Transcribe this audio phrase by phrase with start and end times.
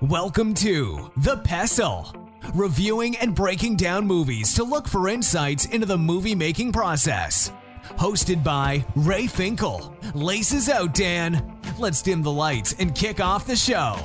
[0.00, 2.12] Welcome to The Pestle,
[2.52, 7.52] reviewing and breaking down movies to look for insights into the movie making process.
[7.96, 9.96] Hosted by Ray Finkel.
[10.12, 11.58] Laces out, Dan.
[11.78, 13.96] Let's dim the lights and kick off the show.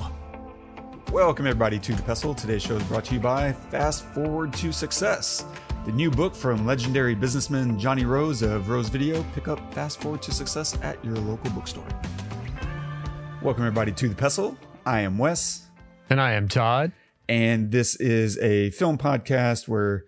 [1.12, 2.36] Welcome, everybody, to The Pestle.
[2.36, 5.44] Today's show is brought to you by Fast Forward to Success,
[5.86, 9.26] the new book from legendary businessman Johnny Rose of Rose Video.
[9.34, 11.88] Pick up Fast Forward to Success at your local bookstore.
[13.42, 14.56] Welcome, everybody, to The Pestle.
[14.86, 15.69] I am Wes.
[16.10, 16.92] And I am Todd.
[17.28, 20.06] And this is a film podcast where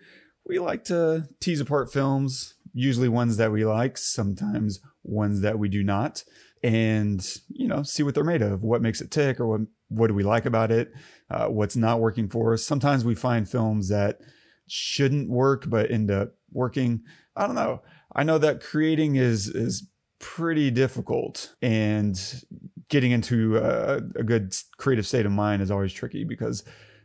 [0.48, 5.70] we like to tease apart films, usually ones that we like, sometimes ones that we
[5.70, 6.24] do not,
[6.64, 10.08] and, you know, see what they're made of, what makes it tick, or what, what
[10.08, 10.92] do we like about it,
[11.30, 12.66] uh, what's not working for us.
[12.66, 14.22] Sometimes we find films that
[14.68, 17.04] shouldn't work but end up working.
[17.36, 17.84] I don't know.
[18.16, 19.88] I know that creating is is
[20.20, 22.44] pretty difficult and
[22.92, 26.64] getting into a, a good creative state of mind is always tricky because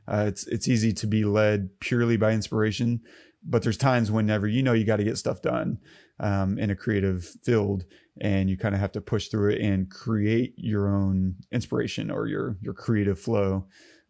[0.09, 3.01] uh, it's it's easy to be led purely by inspiration,
[3.43, 5.79] but there's times whenever you know you got to get stuff done
[6.21, 7.85] um, in a creative field,
[8.21, 12.27] and you kind of have to push through it and create your own inspiration or
[12.27, 13.67] your your creative flow,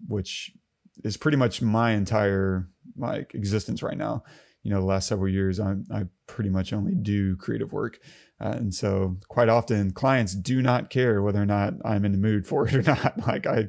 [0.08, 0.52] which
[1.04, 4.24] is pretty much my entire like existence right now.
[4.62, 8.00] You know, the last several years, I I pretty much only do creative work.
[8.40, 12.18] Uh, and so quite often clients do not care whether or not I'm in the
[12.18, 13.14] mood for it or not.
[13.26, 13.68] Like I,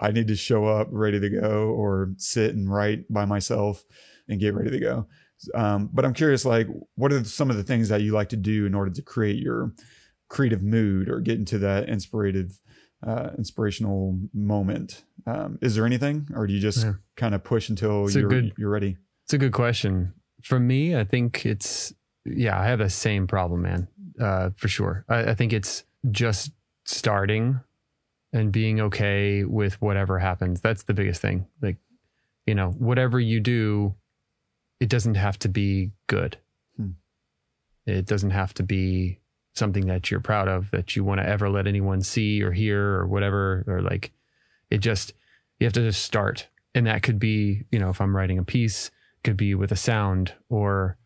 [0.00, 3.84] I need to show up ready to go or sit and write by myself
[4.28, 5.06] and get ready to go.
[5.54, 8.36] Um, but I'm curious, like, what are some of the things that you like to
[8.36, 9.72] do in order to create your
[10.28, 12.58] creative mood or get into that inspirative,
[13.06, 15.04] uh, inspirational moment?
[15.26, 16.94] Um, is there anything, or do you just yeah.
[17.16, 18.96] kind of push until it's you're good, you're ready?
[19.24, 20.14] It's a good question.
[20.42, 21.92] For me, I think it's
[22.24, 23.88] yeah, I have the same problem, man
[24.20, 25.04] uh, for sure.
[25.08, 26.52] I, I think it's just
[26.84, 27.60] starting
[28.32, 30.60] and being okay with whatever happens.
[30.60, 31.46] That's the biggest thing.
[31.62, 31.76] Like,
[32.46, 33.94] you know, whatever you do,
[34.80, 36.38] it doesn't have to be good.
[36.76, 36.90] Hmm.
[37.86, 39.18] It doesn't have to be
[39.54, 42.80] something that you're proud of that you want to ever let anyone see or hear
[42.80, 43.64] or whatever.
[43.66, 44.12] Or like,
[44.70, 45.14] it just,
[45.58, 46.48] you have to just start.
[46.74, 48.90] And that could be, you know, if I'm writing a piece,
[49.24, 50.96] could be with a sound or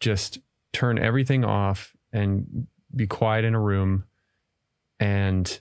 [0.00, 0.38] just
[0.72, 4.04] turn everything off and be quiet in a room
[4.98, 5.60] and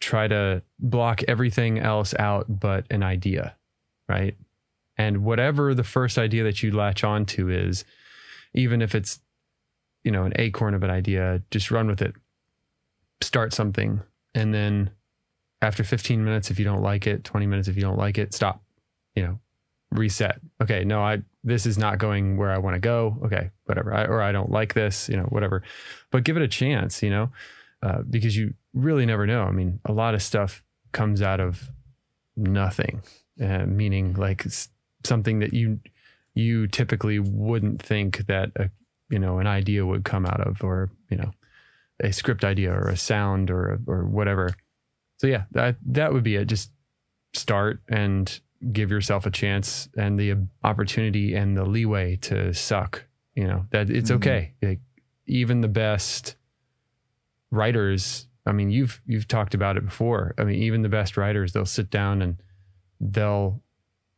[0.00, 3.56] try to block everything else out but an idea,
[4.08, 4.36] right?
[4.96, 7.84] And whatever the first idea that you latch onto is,
[8.54, 9.20] even if it's,
[10.04, 12.14] you know, an acorn of an idea, just run with it.
[13.20, 14.00] Start something.
[14.34, 14.90] And then
[15.62, 18.32] after 15 minutes, if you don't like it, 20 minutes, if you don't like it,
[18.32, 18.62] stop,
[19.14, 19.38] you know,
[19.90, 20.40] reset.
[20.62, 23.18] Okay, no, I this is not going where I want to go.
[23.24, 23.94] Okay, whatever.
[23.94, 25.62] I, or I don't like this, you know, whatever.
[26.10, 27.30] But give it a chance, you know,
[27.82, 29.44] uh, because you really never know.
[29.44, 30.62] I mean, a lot of stuff
[30.92, 31.70] comes out of
[32.36, 33.02] nothing,
[33.40, 34.44] uh, meaning like
[35.04, 35.80] something that you
[36.34, 38.70] you typically wouldn't think that a
[39.08, 41.32] you know an idea would come out of, or you know,
[42.00, 44.54] a script idea or a sound or or whatever.
[45.18, 46.46] So yeah, that that would be it.
[46.46, 46.70] Just
[47.32, 48.40] start and
[48.72, 53.04] give yourself a chance and the opportunity and the leeway to suck.
[53.34, 54.16] You know that it's mm-hmm.
[54.16, 54.52] okay.
[54.62, 54.80] Like,
[55.26, 56.36] even the best
[57.50, 58.26] writers.
[58.46, 60.34] I mean, you've you've talked about it before.
[60.38, 62.36] I mean, even the best writers, they'll sit down and
[63.00, 63.62] they'll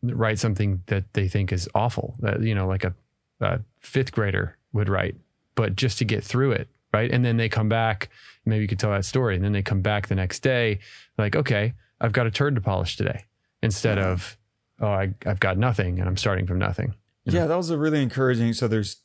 [0.02, 2.16] write something that they think is awful.
[2.20, 2.94] That you know, like a,
[3.40, 5.16] a fifth grader would write,
[5.54, 7.10] but just to get through it, right?
[7.10, 8.08] And then they come back.
[8.44, 10.80] Maybe you could tell that story, and then they come back the next day,
[11.16, 13.26] like, okay, I've got a turd to polish today
[13.62, 14.36] instead of
[14.80, 17.48] oh I, i've got nothing and i'm starting from nothing yeah know?
[17.48, 19.02] that was a really encouraging so there's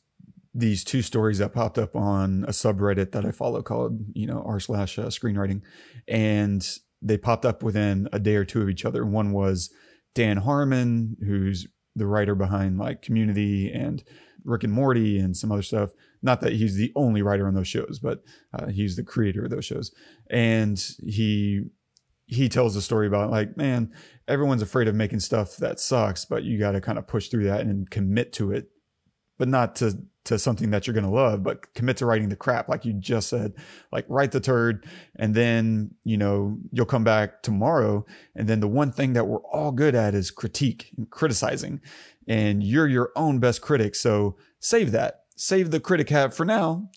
[0.54, 4.42] these two stories that popped up on a subreddit that i follow called you know
[4.46, 5.62] r slash uh, screenwriting
[6.06, 9.04] and they popped up within a day or two of each other.
[9.04, 9.70] One was
[10.14, 14.02] dan harmon who's the writer behind like community and
[14.44, 15.90] rick and morty and some other stuff.
[16.22, 19.50] Not that he's the only writer on those shows but uh, he's the creator of
[19.50, 19.92] those shows.
[20.30, 21.64] And he
[22.28, 23.90] he tells a story about like, man,
[24.28, 27.44] everyone's afraid of making stuff that sucks, but you got to kind of push through
[27.44, 28.68] that and commit to it,
[29.38, 32.36] but not to to something that you're going to love, but commit to writing the
[32.36, 33.54] crap, like you just said,
[33.90, 34.86] like write the turd,
[35.16, 38.04] and then you know you'll come back tomorrow,
[38.34, 41.80] and then the one thing that we're all good at is critique and criticizing,
[42.28, 46.90] and you're your own best critic, so save that, save the critic hat for now,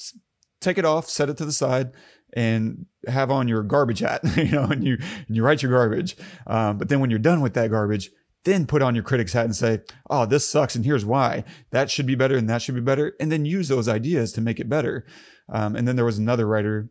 [0.60, 1.92] take it off, set it to the side,
[2.34, 4.98] and have on your garbage hat, you know, and you
[5.28, 6.16] and you write your garbage.
[6.48, 8.10] Um, but then when you're done with that garbage,
[8.44, 11.44] then put on your critic's hat and say, "Oh, this sucks, and here's why.
[11.72, 14.42] That should be better, and that should be better." And then use those ideas to
[14.42, 15.06] make it better.
[15.50, 16.90] Um, and then there was another writer.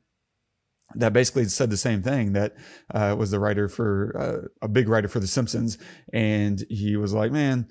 [0.97, 2.53] that basically said the same thing that
[2.93, 5.79] uh, was the writer for uh, a big writer for The Simpsons,
[6.13, 7.69] and he was like, "Man,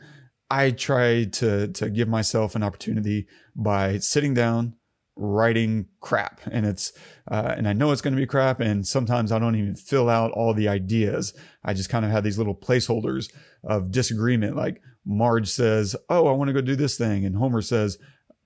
[0.50, 4.76] I try to to give myself an opportunity by sitting down,
[5.20, 6.92] writing crap, and it's
[7.30, 10.10] uh, and I know it's going to be crap, and sometimes I don't even fill
[10.10, 11.34] out all the ideas.
[11.64, 13.32] I just kind of have these little placeholders
[13.64, 17.62] of disagreement, like." Marge says, "Oh, I want to go do this thing," and Homer
[17.62, 17.98] says,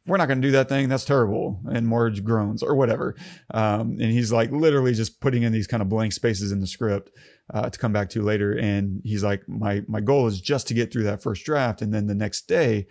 [0.05, 0.89] we're not going to do that thing.
[0.89, 1.61] That's terrible.
[1.71, 3.15] And Marge groans or whatever.
[3.53, 6.67] Um, and he's like literally just putting in these kind of blank spaces in the
[6.67, 7.11] script
[7.53, 8.57] uh, to come back to later.
[8.57, 11.93] And he's like, my my goal is just to get through that first draft, and
[11.93, 12.87] then the next day,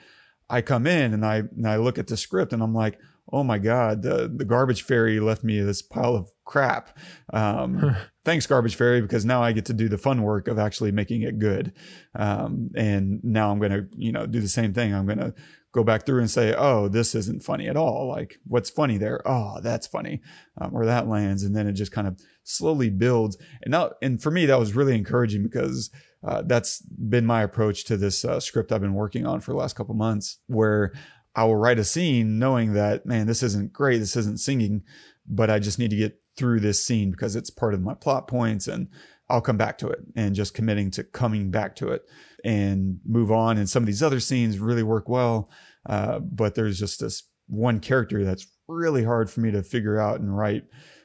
[0.48, 2.98] I come in and I and I look at the script and I'm like,
[3.32, 6.96] oh my god, the the garbage fairy left me this pile of crap.
[7.32, 10.92] Um, thanks, garbage fairy, because now I get to do the fun work of actually
[10.92, 11.72] making it good.
[12.14, 14.94] Um, and now I'm gonna, you know, do the same thing.
[14.94, 15.34] I'm gonna
[15.72, 18.06] go back through and say, oh, this isn't funny at all.
[18.06, 19.26] Like, what's funny there?
[19.26, 20.20] Oh, that's funny,
[20.60, 23.38] um, or that lands, and then it just kind of slowly builds.
[23.62, 25.90] And now, and for me, that was really encouraging because
[26.26, 29.58] uh, that's been my approach to this uh, script I've been working on for the
[29.58, 30.92] last couple months, where
[31.34, 34.82] I will write a scene knowing that, man, this isn't great, this isn't singing,
[35.26, 38.26] but I just need to get through this scene because it's part of my plot
[38.26, 38.88] points and
[39.28, 42.02] I'll come back to it and just committing to coming back to it
[42.44, 43.56] and move on.
[43.56, 45.50] And some of these other scenes really work well.
[45.88, 50.20] Uh, but there's just this one character that's really hard for me to figure out
[50.20, 50.64] and write.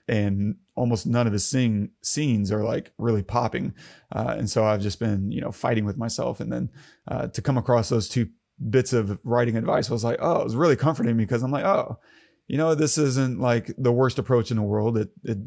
[0.10, 3.74] And almost none of his sing scenes are like really popping.
[4.14, 6.40] Uh, and so I've just been, you know, fighting with myself.
[6.40, 6.70] And then
[7.08, 8.30] uh, to come across those two
[8.70, 12.00] bits of writing advice, was like, oh, it was really comforting because I'm like, oh,
[12.48, 14.98] you know, this isn't like the worst approach in the world.
[14.98, 15.38] It, it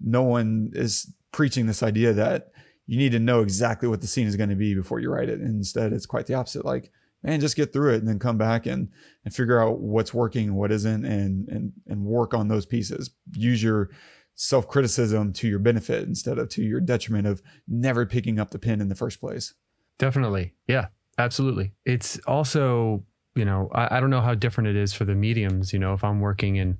[0.00, 2.52] no one is preaching this idea that
[2.86, 5.28] you need to know exactly what the scene is going to be before you write
[5.28, 5.40] it.
[5.40, 6.64] Instead, it's quite the opposite.
[6.64, 6.90] Like,
[7.22, 8.88] man, just get through it and then come back and
[9.24, 13.10] and figure out what's working, what isn't, and and and work on those pieces.
[13.32, 13.90] Use your
[14.34, 18.58] self criticism to your benefit instead of to your detriment of never picking up the
[18.58, 19.54] pen in the first place.
[19.98, 20.86] Definitely, yeah,
[21.20, 21.72] absolutely.
[21.84, 25.72] It's also you know I, I don't know how different it is for the mediums.
[25.72, 26.78] You know, if I'm working in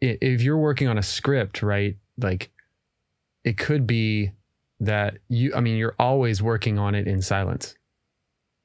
[0.00, 1.96] if you're working on a script, right?
[2.18, 2.50] Like
[3.44, 4.32] it could be
[4.80, 7.74] that you i mean you're always working on it in silence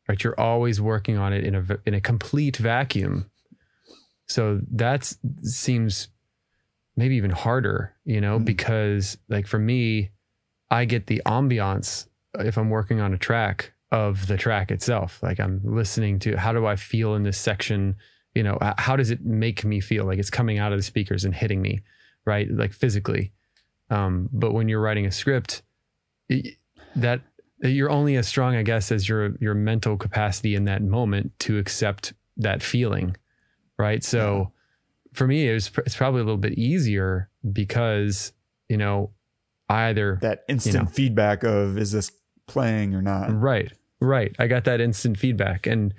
[0.10, 3.30] right you're always working on it in a in a complete vacuum
[4.28, 5.14] so that
[5.44, 6.10] seems
[6.98, 10.10] maybe even harder you know mm because like for me
[10.70, 12.08] i get the ambiance
[12.40, 15.22] if i'm working on a track of the track itself.
[15.22, 17.96] Like i'm listening to how do i feel in this section?
[18.34, 20.06] You know how does it make me feel?
[20.06, 21.82] Like it's coming out of the speakers and hitting me
[22.26, 22.50] right?
[22.50, 23.32] Like physically.
[23.90, 25.64] Um, but when you're writing a script,
[26.96, 27.22] that
[27.60, 31.58] you're only as strong, I guess, as your your mental capacity in that moment to
[31.58, 33.18] accept that feeling,
[33.78, 34.04] right?
[34.04, 34.52] So,
[35.14, 38.32] for me, it was it's probably a little bit easier because
[38.70, 39.12] you know
[39.70, 42.12] either that instant you know, feedback of is this
[42.48, 43.74] playing or not, right?
[44.02, 44.36] Right.
[44.40, 45.94] I got that instant feedback, and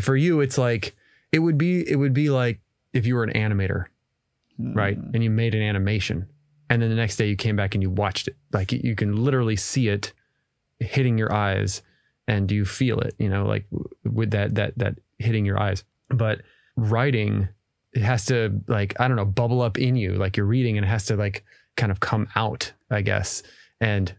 [0.00, 0.96] for you, it's like
[1.32, 2.60] it would be it would be like
[2.92, 3.86] if you were an animator,
[4.60, 4.74] mm.
[4.74, 6.26] right, and you made an animation
[6.68, 8.36] and then the next day you came back and you watched it.
[8.52, 10.12] Like you can literally see it
[10.78, 11.82] hitting your eyes
[12.28, 13.64] and you feel it you know like
[14.04, 15.84] with that that that hitting your eyes.
[16.08, 16.42] But
[16.76, 17.48] writing
[17.92, 20.12] it has to like i don't know bubble up in you.
[20.12, 21.44] Like you're reading and it has to like
[21.76, 23.42] kind of come out i guess.
[23.80, 24.12] And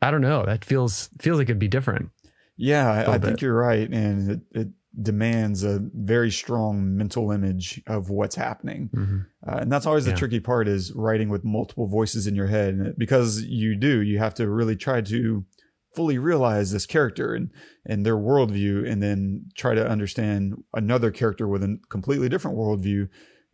[0.00, 0.44] i don't know.
[0.44, 2.10] That feels feels like it'd be different
[2.58, 4.68] yeah i, I think you're right and it, it
[5.00, 8.90] demands a very strong mental image of what's happening.
[8.92, 9.18] Mm-hmm.
[9.46, 12.74] Uh, and that's always the tricky part is writing with multiple voices in your head.
[12.74, 15.44] And because you do, you have to really try to
[15.94, 17.50] fully realize this character and,
[17.86, 23.08] and their worldview, and then try to understand another character with a completely different worldview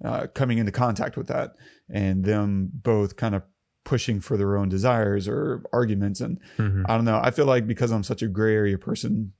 [0.04, 1.52] uh, coming into contact with that,
[1.88, 3.42] and them both kind of
[3.84, 6.20] pushing for their own desires or arguments.
[6.20, 6.84] And mm-hmm.
[6.88, 7.20] I don't know.
[7.22, 9.32] I feel like because I'm such a gray area person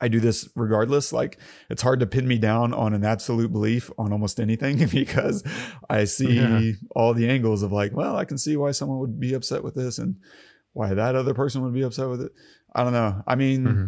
[0.00, 1.12] I do this regardless.
[1.12, 1.38] Like
[1.68, 5.44] it's hard to pin me down on an absolute belief on almost anything because
[5.88, 6.72] I see yeah.
[6.96, 9.74] all the angles of like, well, I can see why someone would be upset with
[9.74, 10.16] this and
[10.72, 12.32] why that other person would be upset with it.
[12.74, 13.22] I don't know.
[13.26, 13.86] I mean, mm-hmm.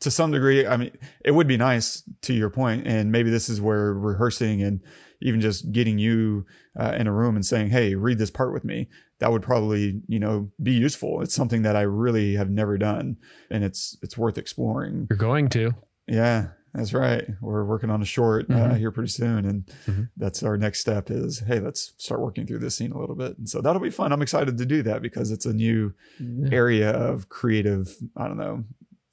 [0.00, 3.48] to some degree, I mean, it would be nice to your point, and maybe this
[3.48, 4.80] is where rehearsing and
[5.20, 6.46] even just getting you
[6.78, 8.88] uh, in a room and saying, "Hey, read this part with me."
[9.20, 11.22] That would probably you know be useful.
[11.22, 13.16] It's something that i really have never done
[13.50, 15.06] and it's it's worth exploring.
[15.08, 15.74] You're going to.
[16.08, 17.26] Yeah that's right.
[17.40, 18.72] We're working on a short uh, mm-hmm.
[18.72, 20.02] uh, here pretty soon and mm-hmm.
[20.16, 23.36] that's our next step is hey let's start working through this scene a little bit.
[23.38, 24.12] And so that'll be fun.
[24.12, 26.48] I'm excited to do that because it's a new yeah.
[26.52, 28.64] area of creative i don't know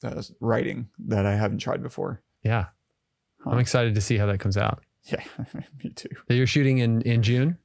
[0.03, 2.21] uh, writing that i haven't tried before.
[2.43, 2.65] Yeah.
[3.43, 3.51] Huh.
[3.51, 4.83] i'm excited to see how that comes out.
[5.05, 5.23] Yeah
[5.83, 6.09] me too.
[6.29, 7.57] You're shooting in in june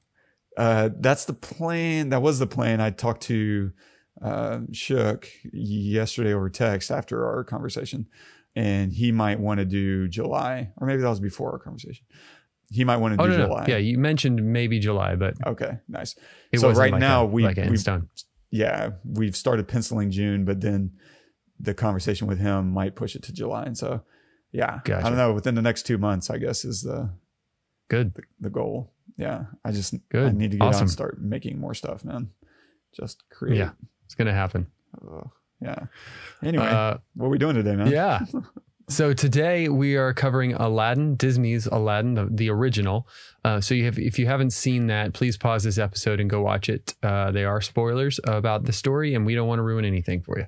[0.56, 2.10] uh, that's the plan.
[2.10, 2.80] That was the plan.
[2.80, 3.72] I talked to
[4.20, 8.06] uh, Shook yesterday over text after our conversation,
[8.54, 12.04] and he might want to do July, or maybe that was before our conversation.
[12.70, 13.64] He might want to Oh do no, no, July.
[13.68, 16.14] yeah, you mentioned maybe July, but Okay, nice.
[16.52, 18.08] it So right like now a, we- like a in we- stone.
[18.50, 20.92] Yeah, we've started penciling June, but then
[21.58, 24.02] the conversation with him might push it to July, and so
[24.52, 25.32] yeah, I don't know.
[25.32, 27.10] Within the next two months, I guess is the
[27.88, 28.14] Good.
[28.40, 28.92] the goal.
[29.18, 32.30] Yeah, I just I need to get out and start making more stuff, man.
[32.98, 33.58] Just create.
[33.58, 33.70] Yeah.
[34.06, 34.66] It's gonna happen.
[35.60, 35.86] Yeah.
[36.42, 37.88] Anyway, Uh, what are we doing today, man?
[37.90, 38.24] yeah.
[38.88, 43.06] So today we are covering Aladdin, Disney's Aladdin, the, the original.
[43.44, 46.42] Uh, so you have, if you haven't seen that, please pause this episode and go
[46.42, 46.94] watch it.
[47.02, 50.36] Uh, they are spoilers about the story, and we don't want to ruin anything for
[50.38, 50.46] you.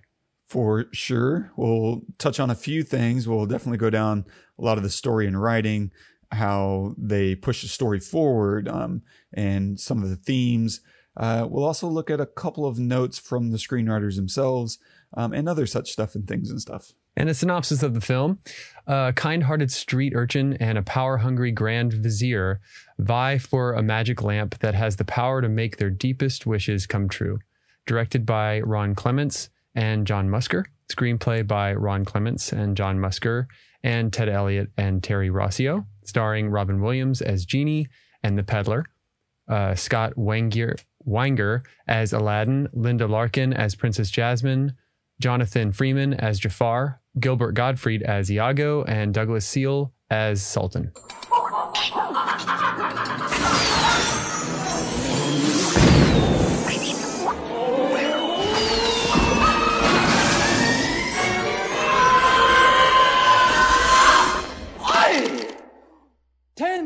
[0.48, 1.52] For sure.
[1.56, 3.26] We'll touch on a few things.
[3.26, 4.26] We'll definitely go down
[4.58, 5.92] a lot of the story and writing,
[6.32, 9.02] how they push the story forward, um,
[9.32, 10.80] and some of the themes.
[11.16, 14.78] Uh, we'll also look at a couple of notes from the screenwriters themselves
[15.16, 16.92] um, and other such stuff and things and stuff.
[17.16, 18.40] And a synopsis of the film
[18.86, 22.60] A kind hearted street urchin and a power hungry grand vizier
[22.98, 27.08] vie for a magic lamp that has the power to make their deepest wishes come
[27.08, 27.38] true.
[27.86, 30.64] Directed by Ron Clements and John Musker.
[30.90, 33.46] Screenplay by Ron Clements and John Musker
[33.84, 35.86] and Ted Elliott and Terry Rossio.
[36.02, 37.86] Starring Robin Williams as Genie
[38.24, 38.86] and the Peddler.
[39.46, 40.76] Uh, Scott Weinger,
[41.06, 42.68] Weinger as Aladdin.
[42.72, 44.74] Linda Larkin as Princess Jasmine.
[45.20, 50.92] Jonathan Freeman as Jafar, Gilbert Gottfried as Iago, and Douglas Seale as Sultan.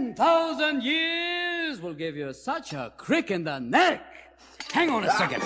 [0.08, 4.02] Ten thousand years will give you such a crick in the neck.
[4.72, 5.42] Hang on a second.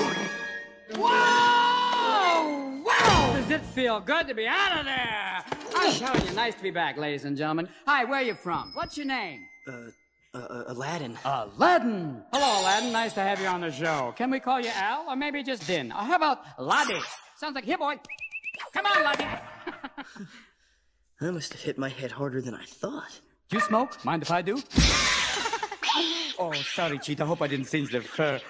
[0.97, 2.81] Wow!
[2.85, 3.33] Wow!
[3.35, 5.45] Does it feel good to be out of there?
[5.75, 7.69] I'm telling you, nice to be back, ladies and gentlemen.
[7.89, 8.71] Hi, where are you from?
[8.75, 9.41] What's your name?
[9.67, 9.91] Uh,
[10.33, 11.19] uh, Aladdin.
[11.25, 12.23] Aladdin.
[12.33, 12.93] Hello, Aladdin.
[12.93, 14.15] Nice to have you on the show.
[14.17, 15.91] Can we call you Al, or maybe just Din?
[15.91, 17.03] Or how about Laddie?
[17.37, 17.97] Sounds like here, boy.
[18.73, 19.27] Come on, Laddie.
[21.21, 23.21] I must have hit my head harder than I thought.
[23.53, 24.03] Do you smoke?
[24.03, 24.55] Mind if I do?
[26.39, 27.27] oh, sorry, Cheetah.
[27.27, 28.41] Hope I didn't singe the fur.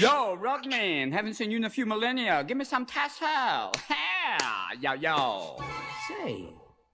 [0.00, 1.12] Yo, Rugman.
[1.12, 2.42] Haven't seen you in a few millennia.
[2.42, 3.72] Give me some tassel.
[3.88, 5.62] Yeah, yo, yo.
[6.08, 6.48] Say,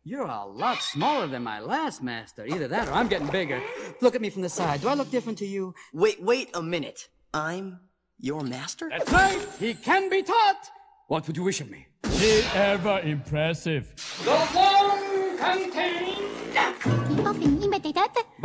[0.04, 2.44] you're a lot smaller than my last master.
[2.44, 3.62] Either that or I'm getting bigger.
[4.02, 4.82] Look at me from the side.
[4.82, 5.74] Do I look different to you?
[5.94, 7.08] Wait, wait a minute.
[7.32, 7.80] I'm
[8.18, 8.90] your master?
[8.90, 9.48] That's right.
[9.58, 10.68] He can be taught.
[11.08, 11.86] What would you wish of me?
[12.10, 13.94] He ever impressive.
[14.26, 16.45] The one contains Often imitated.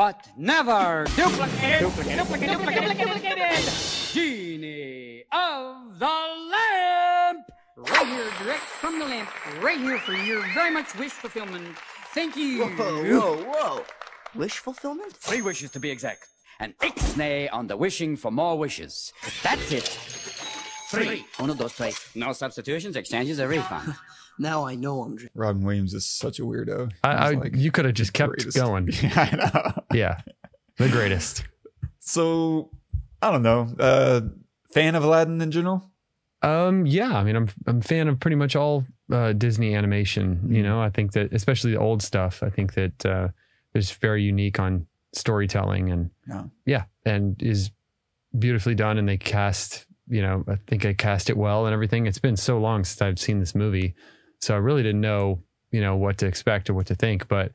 [0.02, 1.80] But never duplicated.
[1.80, 2.20] Duplicated.
[2.20, 2.58] Duplicated.
[2.58, 2.98] Duplicated.
[2.98, 3.74] Duplicated.
[4.14, 7.52] Genie of the lamp.
[7.78, 9.30] Right here, direct from the lamp.
[9.62, 11.78] Right here for your very much wish fulfillment.
[12.14, 12.66] Thank you.
[12.66, 13.84] Whoa, whoa, whoa.
[14.36, 15.14] Wish fulfillment?
[15.14, 16.28] Three wishes to be exact.
[16.60, 19.14] An ixnay on the wishing for more wishes.
[19.44, 20.31] That's it.
[20.92, 21.26] Three.
[21.38, 22.00] One of those tres.
[22.16, 23.96] No substitutions, exchanges, or refund.
[24.40, 25.32] Now I know I'm dreaming.
[25.36, 26.92] Robin Williams is such a weirdo.
[27.04, 28.58] I, I, like you could have just kept greatest.
[28.58, 28.90] going.
[29.04, 29.84] Yeah, I know.
[29.94, 30.22] Yeah,
[30.78, 31.44] the greatest.
[32.00, 32.72] So
[33.22, 33.68] I don't know.
[33.78, 34.22] Uh,
[34.74, 35.92] fan of Aladdin in general?
[36.42, 40.48] Um, yeah, I mean, I'm I'm a fan of pretty much all uh, Disney animation.
[40.50, 42.42] You know, I think that especially the old stuff.
[42.42, 43.28] I think that uh,
[43.76, 46.44] is very unique on storytelling and Yeah.
[46.66, 47.70] yeah, and is
[48.40, 48.98] beautifully done.
[48.98, 52.06] And they cast, you know, I think I cast it well and everything.
[52.06, 53.96] It's been so long since I've seen this movie,
[54.42, 55.42] so I really didn't know,
[55.72, 57.30] you know, what to expect or what to think.
[57.30, 57.54] But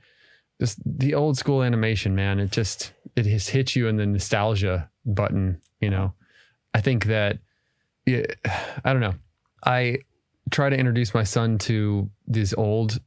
[0.58, 4.90] just the old school animation, man, it just it has hit you in the nostalgia
[5.04, 5.60] button.
[5.80, 6.14] You know,
[6.72, 7.38] I think that
[8.06, 8.24] yeah,
[8.84, 9.14] I don't know.
[9.64, 9.98] I
[10.50, 13.00] try to introduce my son to these old,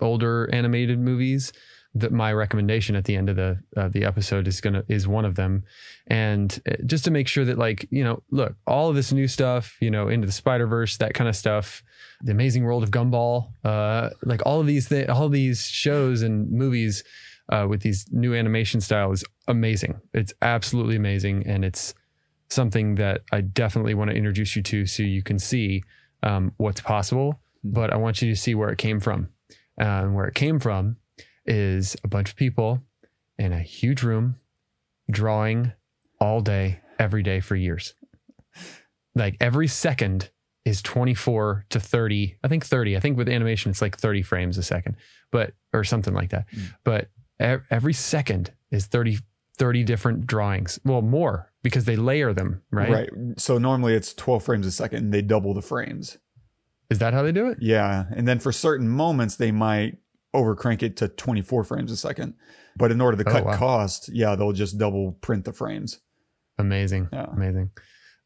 [0.00, 1.52] older animated movies.
[1.98, 5.24] That my recommendation at the end of the uh, the episode is gonna is one
[5.24, 5.64] of them,
[6.08, 9.26] and uh, just to make sure that like you know, look, all of this new
[9.26, 11.82] stuff, you know, into the Spider Verse, that kind of stuff,
[12.20, 16.50] the Amazing World of Gumball, uh, like all of these th- all these shows and
[16.50, 17.02] movies
[17.48, 19.98] uh, with these new animation style is amazing.
[20.12, 21.94] It's absolutely amazing, and it's
[22.50, 25.82] something that I definitely want to introduce you to so you can see
[26.22, 27.40] um, what's possible.
[27.64, 29.30] But I want you to see where it came from.
[29.78, 30.96] Uh, and where it came from
[31.46, 32.82] is a bunch of people
[33.38, 34.36] in a huge room
[35.10, 35.72] drawing
[36.20, 37.94] all day, every day for years.
[39.14, 40.30] Like every second
[40.64, 42.38] is 24 to 30.
[42.42, 42.96] I think 30.
[42.96, 44.96] I think with animation, it's like 30 frames a second,
[45.30, 46.46] but, or something like that.
[46.50, 46.60] Hmm.
[46.84, 47.08] But
[47.40, 49.18] e- every second is 30,
[49.58, 50.80] 30 different drawings.
[50.84, 52.90] Well, more because they layer them, right?
[52.90, 53.10] Right.
[53.38, 56.18] So normally it's 12 frames a second and they double the frames.
[56.90, 57.58] Is that how they do it?
[57.60, 58.04] Yeah.
[58.14, 59.98] And then for certain moments, they might
[60.36, 62.34] overcrank it to 24 frames a second.
[62.76, 63.56] But in order to Oh, cut wow.
[63.56, 66.00] cost, yeah, they'll just double print the frames.
[66.58, 67.08] Amazing.
[67.12, 67.26] Yeah.
[67.32, 67.70] Amazing.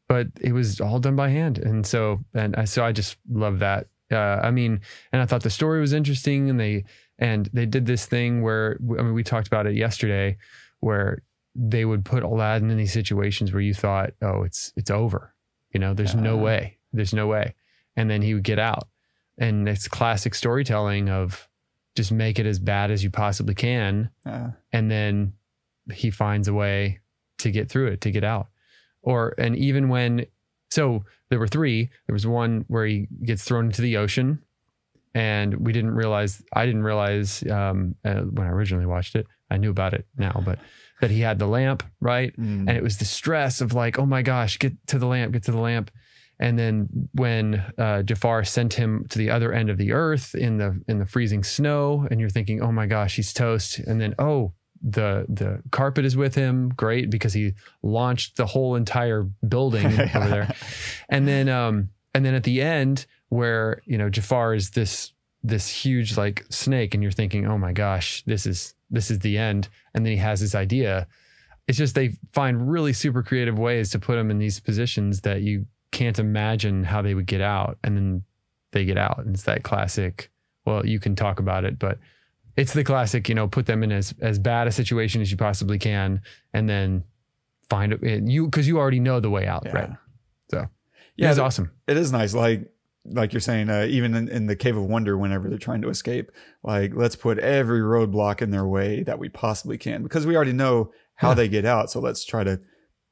[0.07, 1.57] But it was all done by hand.
[1.57, 3.87] And so, and I, so I just love that.
[4.11, 4.81] Uh, I mean,
[5.13, 6.83] and I thought the story was interesting and they,
[7.17, 10.37] and they did this thing where, I mean, we talked about it yesterday
[10.81, 11.23] where
[11.55, 15.33] they would put Aladdin in these situations where you thought, oh, it's, it's over.
[15.73, 16.77] You know, there's no way.
[16.91, 17.55] There's no way.
[17.95, 18.89] And then he would get out.
[19.37, 21.47] And it's classic storytelling of
[21.95, 24.09] just make it as bad as you possibly can.
[24.25, 25.33] Uh, and then
[25.93, 26.99] he finds a way
[27.39, 28.47] to get through it to get out.
[29.01, 30.25] Or and even when
[30.69, 31.89] so there were three.
[32.07, 34.43] There was one where he gets thrown into the ocean.
[35.13, 39.57] And we didn't realize i didn't realize um, uh, when i originally watched it i
[39.57, 40.57] knew about it now but
[41.01, 42.33] that he had the lamp right?
[42.37, 45.33] Mm, and it was the stress of like oh my gosh get to the lamp
[45.33, 45.91] get to the lamp
[46.41, 50.57] and then when uh, Jafar sent him to the other end of the earth in
[50.57, 54.15] the in the freezing snow, and you're thinking, "Oh my gosh, he's toast!" And then,
[54.17, 59.85] oh, the the carpet is with him, great because he launched the whole entire building
[60.15, 60.55] over there.
[61.09, 65.69] And then, um, and then at the end, where you know Jafar is this this
[65.69, 69.69] huge like snake, and you're thinking, "Oh my gosh, this is this is the end."
[69.93, 71.07] And then he has this idea.
[71.67, 75.43] It's just they find really super creative ways to put him in these positions that
[75.43, 78.23] you can't imagine how they would get out and then
[78.71, 80.31] they get out and it's that classic
[80.65, 81.99] well you can talk about it but
[82.57, 85.37] it's the classic you know put them in as as bad a situation as you
[85.37, 86.21] possibly can
[86.53, 87.03] and then
[87.69, 89.71] find it you because you already know the way out Yeah.
[89.73, 89.89] right
[90.49, 90.67] so
[91.17, 92.33] yeah it's awesome it is nice.
[92.33, 92.71] Like,
[93.03, 95.89] like you're saying, uh, even in, in the Cave of Wonder, whenever they're trying to
[95.89, 96.31] escape,
[96.63, 100.53] like let's put every roadblock in their way that we possibly can because we already
[100.53, 101.33] know how Yeah.
[101.33, 101.89] they get out.
[101.89, 102.61] So let's try to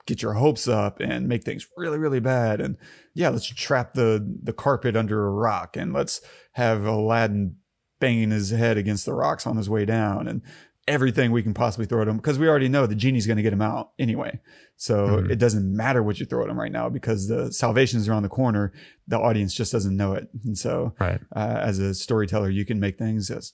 [0.09, 2.59] get your hopes up and make things really, really bad.
[2.59, 2.75] And
[3.13, 4.09] yeah, let's trap the
[4.43, 6.19] the carpet under a rock and let's
[6.53, 7.55] have Aladdin
[7.99, 10.41] banging his head against the rocks on his way down and
[10.88, 13.43] everything we can possibly throw at him because we already know the genie's going to
[13.43, 14.39] get him out anyway.
[14.75, 15.29] So Mhm.
[15.29, 18.23] it doesn't matter what you throw at him right now because the salvation is around
[18.23, 18.73] the corner.
[19.07, 20.27] The audience just doesn't know it.
[20.43, 23.53] And so right uh, as a storyteller, you can make things as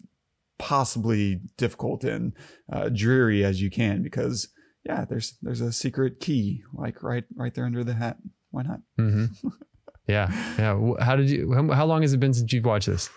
[0.57, 2.31] possibly difficult and
[2.71, 4.47] uh, dreary as you can because
[4.85, 8.17] yeah, there's there's a secret key like right right there under the hat.
[8.51, 8.79] Why not?
[8.97, 9.25] hmm
[10.07, 10.27] yeah
[10.59, 13.09] yeah how did you how, long has it been since you've watched this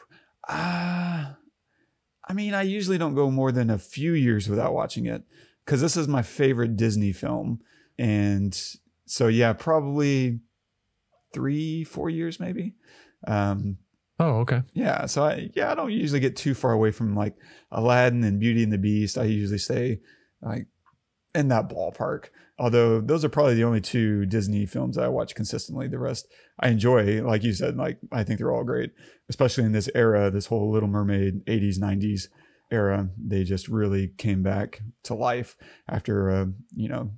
[0.48, 1.34] Uh,
[2.28, 5.22] I mean, I usually don't go more than a few years without watching it
[5.64, 7.60] because this is my favorite Disney film.
[7.98, 8.58] And
[9.06, 10.40] so, yeah, probably
[11.32, 12.74] three, four years maybe.
[13.26, 13.78] Um,
[14.20, 15.06] oh okay yeah.
[15.06, 17.34] So, I, yeah, I don't usually get too far away from like
[17.70, 19.18] Aladdin and Beauty and the Beast.
[19.18, 20.00] I usually stay
[20.40, 20.66] like
[21.34, 22.26] in that ballpark.
[22.58, 25.86] Although those are probably the only two Disney films that I watch consistently.
[25.86, 26.26] The rest
[26.58, 28.90] I enjoy, like you said, like I think they're all great,
[29.28, 32.22] especially in this era, this whole Little Mermaid 80s, 90s
[32.72, 33.10] era.
[33.16, 35.56] They just really came back to life
[35.88, 37.12] after, uh, you know,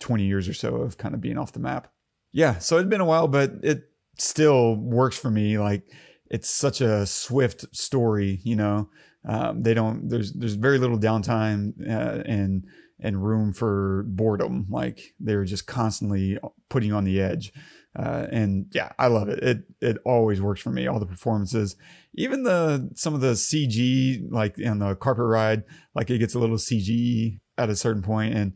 [0.00, 1.92] 20 years or so of kind of being off the map.
[2.32, 2.58] Yeah.
[2.58, 3.84] So it's been a while, but it
[4.18, 5.58] still works for me.
[5.58, 5.84] Like
[6.28, 8.88] it's such a swift story, you know,
[9.28, 12.64] um, they don't, there's, there's very little downtime, uh, and,
[13.00, 14.66] and room for boredom.
[14.70, 17.52] Like they're just constantly putting on the edge.
[17.94, 19.42] Uh, and yeah, I love it.
[19.42, 20.86] It it always works for me.
[20.86, 21.76] All the performances,
[22.14, 26.38] even the some of the CG, like in the carpet ride, like it gets a
[26.38, 28.54] little CG at a certain point, and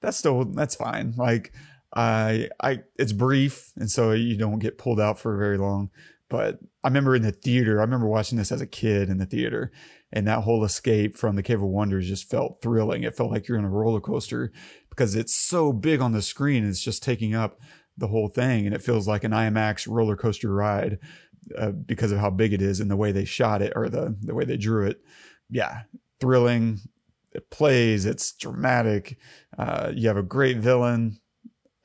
[0.00, 1.14] that's still that's fine.
[1.16, 1.52] Like
[1.94, 5.90] I I it's brief, and so you don't get pulled out for very long.
[6.28, 9.26] But I remember in the theater, I remember watching this as a kid in the
[9.26, 9.70] theater,
[10.12, 13.04] and that whole escape from the Cave of Wonders just felt thrilling.
[13.04, 14.52] It felt like you're in a roller coaster
[14.90, 16.66] because it's so big on the screen.
[16.66, 17.60] It's just taking up
[17.96, 20.98] the whole thing, and it feels like an IMAX roller coaster ride
[21.56, 24.16] uh, because of how big it is and the way they shot it or the
[24.20, 25.00] the way they drew it.
[25.48, 25.82] Yeah,
[26.20, 26.80] thrilling.
[27.32, 28.06] It plays.
[28.06, 29.18] It's dramatic.
[29.56, 31.20] Uh, you have a great villain.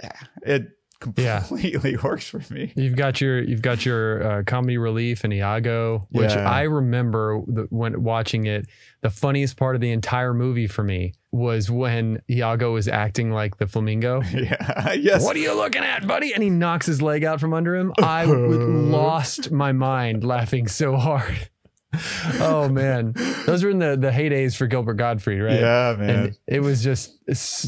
[0.02, 0.70] Yeah, it
[1.18, 1.40] Yeah.
[1.42, 2.74] completely works for me.
[2.76, 6.50] You've got your you've got your uh, comedy relief and Iago, which Yeah.
[6.50, 8.68] I remember the, when watching it.
[9.02, 13.58] The funniest part of the entire movie for me was when Iago was acting like
[13.58, 14.22] the flamingo.
[14.32, 14.94] Yeah.
[14.94, 15.24] yes.
[15.24, 16.34] What are you looking at, buddy?
[16.34, 17.94] And he knocks his leg out from under him.
[18.00, 21.50] I lost my mind laughing so hard.
[22.40, 23.14] oh man,
[23.46, 25.60] those were in the the heydays for Gilbert Gottfried, right?
[25.60, 26.10] Yeah, man.
[26.10, 27.20] And it was just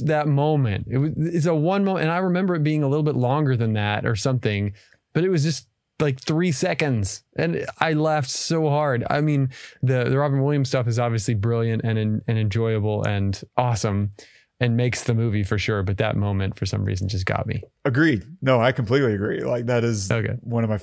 [0.08, 0.88] that moment.
[0.90, 3.58] It was it's a one moment, and I remember it being a little bit longer
[3.58, 4.74] than that or something,
[5.14, 5.68] but it was just
[6.00, 9.04] like three seconds, and I laughed so hard.
[9.10, 9.50] I mean,
[9.82, 14.12] the the Robin Williams stuff is obviously brilliant and and enjoyable and awesome.
[14.60, 15.84] and makes the movie for sure.
[15.84, 17.64] But that moment, for some reason, just got me.
[17.84, 18.24] Agreed.
[18.42, 19.42] No, I completely agree.
[19.44, 20.36] Like that is Okay.
[20.42, 20.80] one of my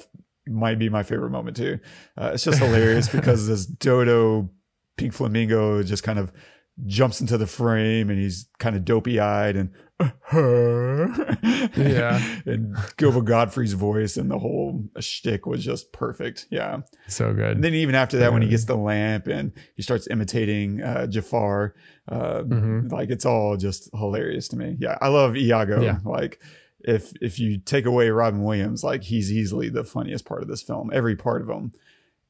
[0.47, 1.79] might be my favorite moment too.
[2.17, 4.51] Uh, it's just hilarious because this dodo
[4.97, 6.33] pink flamingo just kind of
[6.87, 9.71] jumps into the frame and he's kind of dopey eyed and
[11.77, 12.23] Yeah.
[12.47, 16.47] and Gilbert Gottfried's voice and the whole shtick was just perfect.
[16.51, 16.81] Yeah.
[17.09, 17.53] So good.
[17.57, 21.07] And then even after that, when he gets the lamp and he starts imitating uh,
[21.07, 21.75] Jafar,
[22.09, 22.91] uh, Mhm.
[22.91, 24.77] like it's all just hilarious to me.
[24.81, 25.83] Yeah, I love Iago.
[25.83, 25.99] Yeah.
[26.05, 26.41] Like
[26.85, 30.63] if if you take away Robin Williams, like he's easily the funniest part of this
[30.63, 30.91] film.
[30.93, 31.73] Every part of him.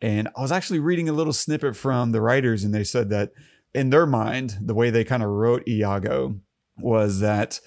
[0.02, 3.32] And I was actually reading a little snippet from the writers, and they said that
[3.74, 6.40] in their mind, the way they kind of wrote Iago
[6.78, 7.60] was that.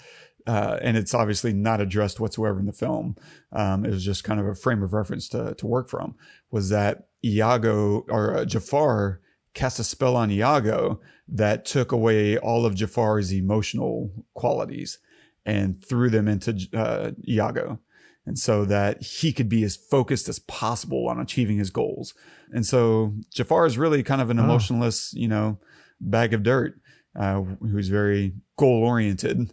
[0.46, 3.16] Uh, and it's obviously not addressed whatsoever in the film.
[3.50, 6.16] Um, it was just kind of a frame of reference to to work from.
[6.50, 9.20] Was that Iago or uh, Jafar
[9.54, 14.98] cast a spell on Iago that took away all of Jafar's emotional qualities
[15.46, 17.80] and threw them into uh, Iago.
[18.26, 22.14] And so that he could be as focused as possible on achieving his goals.
[22.52, 24.44] And so Jafar is really kind of an Oh.
[24.44, 25.58] emotionless, you know,
[26.00, 26.80] bag of dirt,
[27.14, 29.52] uh, who's very goal oriented.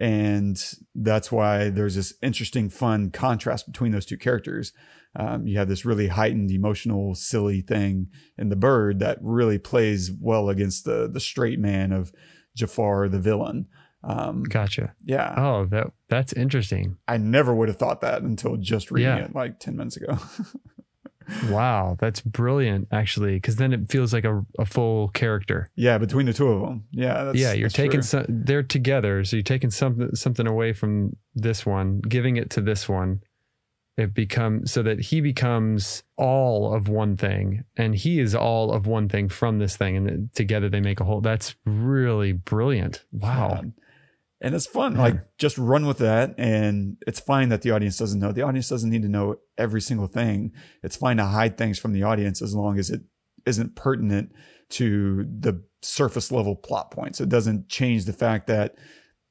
[0.00, 0.56] And
[0.94, 4.72] that's why there's this interesting, fun contrast between those two characters.
[5.14, 8.06] Um, you have this really heightened, emotional, silly thing
[8.38, 12.12] in the bird that really plays well against the the straight man of
[12.56, 13.66] Jafar, the villain.
[14.04, 14.94] Um, Gotcha.
[15.04, 16.96] yeah, Oh, that that's interesting.
[17.06, 19.24] I never would have thought that until just reading Yeah.
[19.26, 20.18] it like ten minutes ago.
[21.48, 25.70] Wow, that's brilliant, actually, because then it feels like a, a full character.
[25.76, 26.84] yeah, between the two of them.
[26.90, 28.26] Yeah, that's, yeah, you're taking some.
[28.28, 32.88] They're together, so you're taking something something away from this one, giving it to this
[32.88, 33.22] one.
[33.96, 38.86] It becomes so that he becomes all of one thing, and he is all of
[38.88, 41.20] one thing from this thing, and together they make a whole.
[41.20, 43.04] That's really brilliant.
[43.12, 43.62] Wow.
[44.42, 44.96] And it's fun.
[44.96, 46.34] Like just run with that.
[46.36, 48.32] And it's fine that the audience doesn't know.
[48.32, 50.52] The audience doesn't need to know every single thing.
[50.82, 53.02] It's fine to hide things from the audience as long as it
[53.46, 54.32] isn't pertinent
[54.70, 57.20] to the surface level plot points.
[57.20, 58.74] It doesn't change the fact that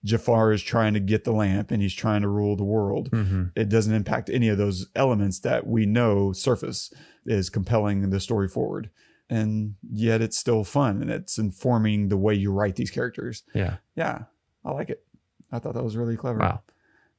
[0.04, 3.10] Jafar is trying to get the lamp and he's trying to rule the world.
[3.12, 6.92] hmm It doesn't impact any of those elements that we know surface
[7.26, 8.90] is compelling the story forward.
[9.30, 13.78] And yet it's still fun and it's informing the way you write these characters Yeah.
[13.96, 14.24] yeah,
[14.64, 15.04] I like it.
[15.52, 16.40] I thought that was really clever.
[16.40, 16.62] Wow.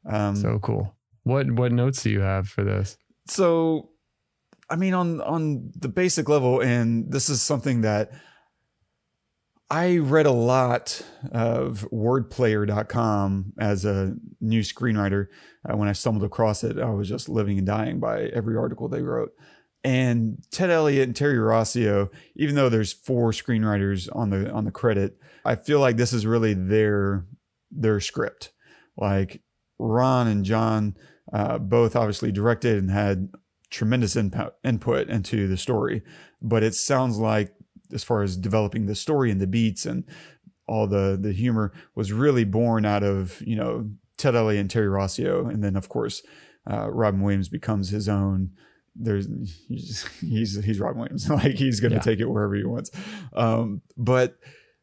[0.09, 0.95] Um, so, cool.
[1.25, 2.97] What what notes do you have for this?
[3.27, 3.91] so,
[4.69, 8.13] I mean, on on the basic level, and this is something that
[9.73, 15.29] I read a lot of wordplayer.com as a new screenwriter.
[15.67, 18.89] Uh, when I stumbled across it, I was just living and dying by every article
[18.89, 19.33] they wrote.
[19.85, 24.71] And Ted Elliott and Terry Rossio, even though there's four screenwriters on the on the
[24.71, 27.27] credit, I feel like this is really their
[27.71, 28.53] their script.
[28.97, 29.43] Like
[29.79, 30.97] Ron and John
[31.33, 33.31] uh, both obviously directed and had
[33.71, 36.03] tremendous input input into the story,
[36.41, 37.53] but it sounds like
[37.93, 40.05] as far as developing the story and the beats and
[40.67, 44.87] all the the humor was really born out of you know Ted Elliott and Terry
[44.87, 46.23] Rossio, and then of course
[46.71, 48.53] uh, Robin Williams becomes his own.
[48.95, 49.27] There's
[49.69, 52.03] he's he's, he's Robin Williams, like he's going to Yeah.
[52.03, 52.91] take it wherever he wants.
[53.35, 54.37] Um, but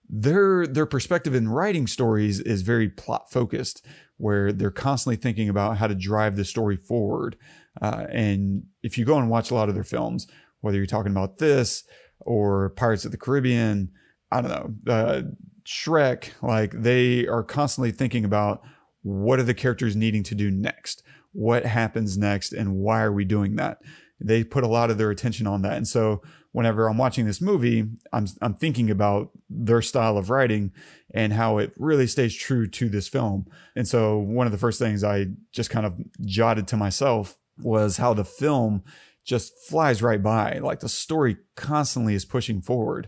[0.09, 3.85] their their perspective in writing stories is very plot focused,
[4.17, 7.37] where they're constantly thinking about how to drive the story forward.
[7.81, 10.27] Uh, and if you go and watch a lot of their films,
[10.61, 11.83] whether you're talking about this
[12.21, 13.91] or Pirates of the Caribbean,
[14.31, 14.49] I don't
[14.85, 15.21] know, uh,
[15.65, 18.61] Shrek, like they are constantly thinking about
[19.03, 21.03] what are the characters needing to do next?
[21.31, 22.53] What happens next?
[22.53, 23.79] And why are we doing that?
[24.19, 25.77] They put a lot of their attention on that.
[25.77, 30.71] And so whenever I'm watching this movie, I'm, I'm thinking about their style of writing
[31.13, 33.45] and how it really stays true to this film.
[33.75, 35.93] And so one of the first things I just kind of
[36.25, 38.83] jotted to myself was how the film
[39.23, 40.59] just flies right by.
[40.59, 43.07] Like the story constantly is pushing forward.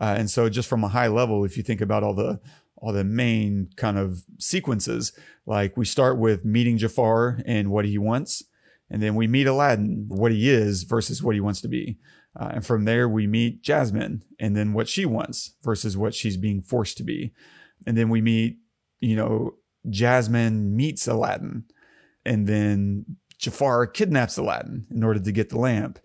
[0.00, 2.40] Uh, and so just from a high level, if you think about all the
[2.80, 5.12] all the main kind of sequences,
[5.46, 8.42] like we start with meeting Jafar and what he wants,
[8.90, 11.98] and then we meet Aladdin, what he is versus what he wants to be.
[12.38, 16.36] Uh, and from there, we meet Jasmine and then what she wants versus what she's
[16.36, 17.32] being forced to be.
[17.86, 18.58] And then we meet,
[19.00, 19.54] you know,
[19.88, 21.64] Jasmine meets Aladdin.
[22.24, 25.98] And then Jafar kidnaps Aladdin in order to get the lamp.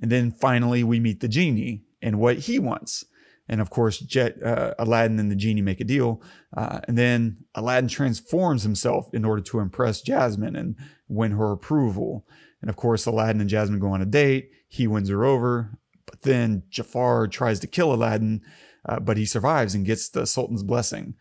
[0.00, 3.04] And then finally, we meet the genie and what he wants.
[3.48, 6.22] And of course, Jet, uh, Aladdin and the genie make a deal.
[6.56, 10.76] Uh, and then Aladdin transforms himself in order to impress Jasmine and
[11.08, 12.26] win her approval.
[12.60, 14.50] And of course, Aladdin and Jasmine go on a date.
[14.68, 15.78] He wins her over.
[16.06, 18.42] But then Jafar tries to kill Aladdin,
[18.86, 21.14] uh, but he survives and gets the Sultan's blessing.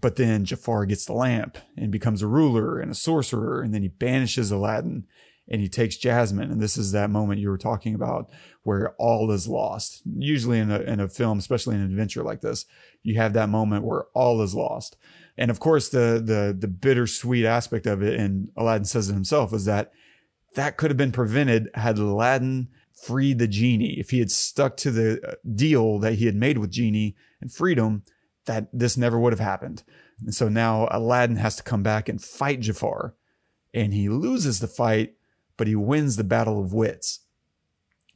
[0.00, 3.82] But then Jafar gets the lamp and becomes a ruler and a sorcerer, and then
[3.82, 5.06] he banishes Aladdin
[5.48, 6.50] and he takes Jasmine.
[6.50, 8.30] And this is that moment you were talking about
[8.62, 10.02] where all is lost.
[10.16, 12.64] Usually in a, in a film, especially in an adventure like this,
[13.02, 14.96] you have that moment where all is lost.
[15.36, 19.52] And of course, the, the, the bittersweet aspect of it, and Aladdin says it himself,
[19.52, 19.92] is that
[20.54, 23.98] that could have been prevented had Aladdin freed the genie.
[23.98, 27.52] If he had stuck to the uh, deal that he had made with genie and
[27.52, 28.04] freedom,
[28.46, 29.82] that this never would have happened.
[30.20, 33.14] And so now Aladdin has to come back and fight Jafar.
[33.72, 35.14] And he loses the fight,
[35.56, 37.20] but he wins the battle of wits,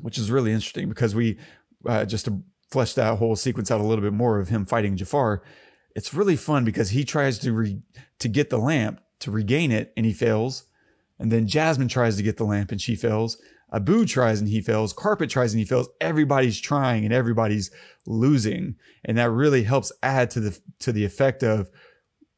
[0.00, 1.38] which is really interesting because we,
[1.86, 4.96] uh, just to flesh that whole sequence out a little bit more of him fighting
[4.96, 5.42] Jafar,
[5.94, 7.82] it's really fun because he tries to re-
[8.18, 10.64] to get the lamp to regain it and he fails.
[11.18, 13.38] And then Jasmine tries to get the lamp and she fails.
[13.72, 14.92] Abu tries and he fails.
[14.92, 15.88] Carpet tries and he fails.
[16.00, 17.70] Everybody's trying and everybody's
[18.06, 18.76] losing.
[19.04, 21.70] And that really helps add to the, to the effect of,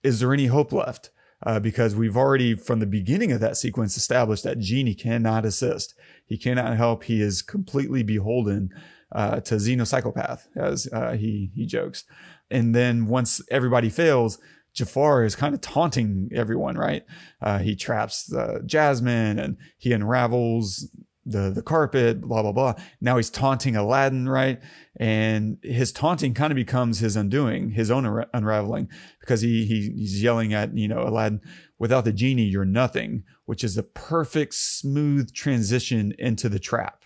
[0.02, 1.10] is there any hope left?
[1.44, 5.94] Uh, because we've already from the beginning of that sequence established that Genie cannot assist.
[6.26, 7.04] He cannot help.
[7.04, 8.70] He is completely beholden
[9.12, 12.04] uh, to Señor Psychopath, as uh, he he jokes.
[12.50, 14.38] And then once everybody fails,
[14.74, 17.04] Jafar is kind of taunting everyone, right?
[17.40, 20.88] Uh, he traps uh, Jasmine and he unravels
[21.24, 22.74] the the carpet, blah blah blah.
[23.00, 24.60] Now he's taunting Aladdin, right?
[24.98, 28.88] And his taunting kind of becomes his undoing, his own unra- unraveling,
[29.20, 31.40] because he, he he's yelling at you know Aladdin,
[31.78, 37.04] without the genie, you're nothing, which is a perfect smooth transition into the trap,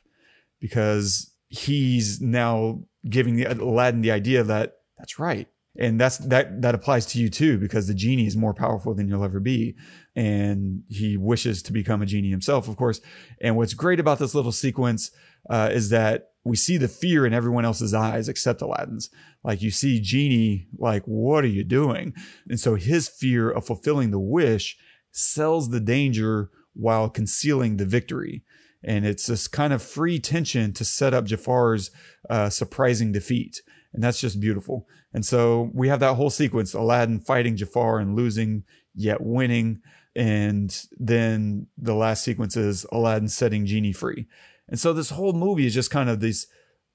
[0.60, 5.48] because he's now giving the Aladdin the idea that that's right.
[5.76, 9.08] And that's that that applies to you too, because the genie is more powerful than
[9.08, 9.74] you'll ever be.
[10.14, 13.00] And he wishes to become a genie himself, of course.
[13.40, 15.10] And what's great about this little sequence
[15.50, 19.10] uh, is that we see the fear in everyone else's eyes except Aladdin's.
[19.42, 22.14] Like you see Genie, like, what are you doing?
[22.48, 24.76] And so his fear of fulfilling the wish
[25.10, 28.44] sells the danger while concealing the victory.
[28.82, 31.90] And it's this kind of free tension to set up Jafar's
[32.28, 33.62] uh, surprising defeat.
[33.94, 34.86] And that's just beautiful.
[35.12, 39.80] And so we have that whole sequence Aladdin fighting Jafar and losing, yet winning.
[40.16, 44.26] And then the last sequence is Aladdin setting Genie free.
[44.68, 46.46] And so this whole movie is just kind of these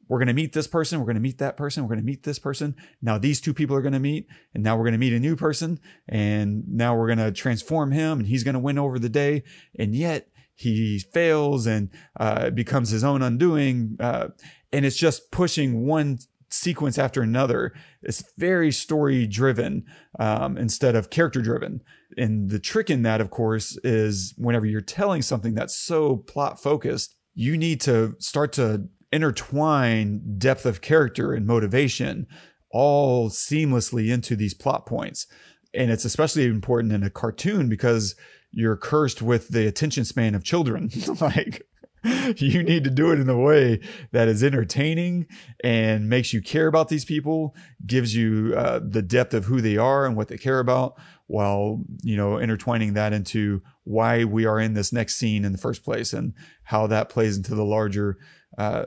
[0.09, 2.05] we're going to meet this person, we're going to meet that person, we're going to
[2.05, 2.75] meet this person.
[2.99, 5.19] Now these two people are going to meet, and now we're going to meet a
[5.19, 8.97] new person, and now we're going to transform him, and he's going to win over
[8.97, 9.43] the day.
[9.77, 13.97] And yet he fails and uh, becomes his own undoing.
[13.99, 14.29] Uh,
[14.73, 17.73] and it's just pushing one sequence after another.
[18.01, 19.85] It's very story driven
[20.19, 21.81] um, instead of character driven.
[22.17, 26.61] And the trick in that, of course, is whenever you're telling something that's so plot
[26.61, 32.27] focused, you need to start to intertwine depth of character and motivation
[32.71, 35.25] all seamlessly into these plot points.
[35.73, 38.15] And it's especially important in a cartoon because
[38.51, 40.89] you're cursed with the attention span of children.
[41.21, 41.63] like,
[42.37, 43.79] you need to do it in a way
[44.11, 45.27] that is entertaining
[45.63, 49.77] and makes you care about these people, gives you uh, the depth of who they
[49.77, 50.95] are and what they care about,
[51.27, 55.57] while you know intertwining that into why we are in this next scene in the
[55.57, 56.33] first place and
[56.63, 58.17] how that plays into the larger
[58.57, 58.85] uh,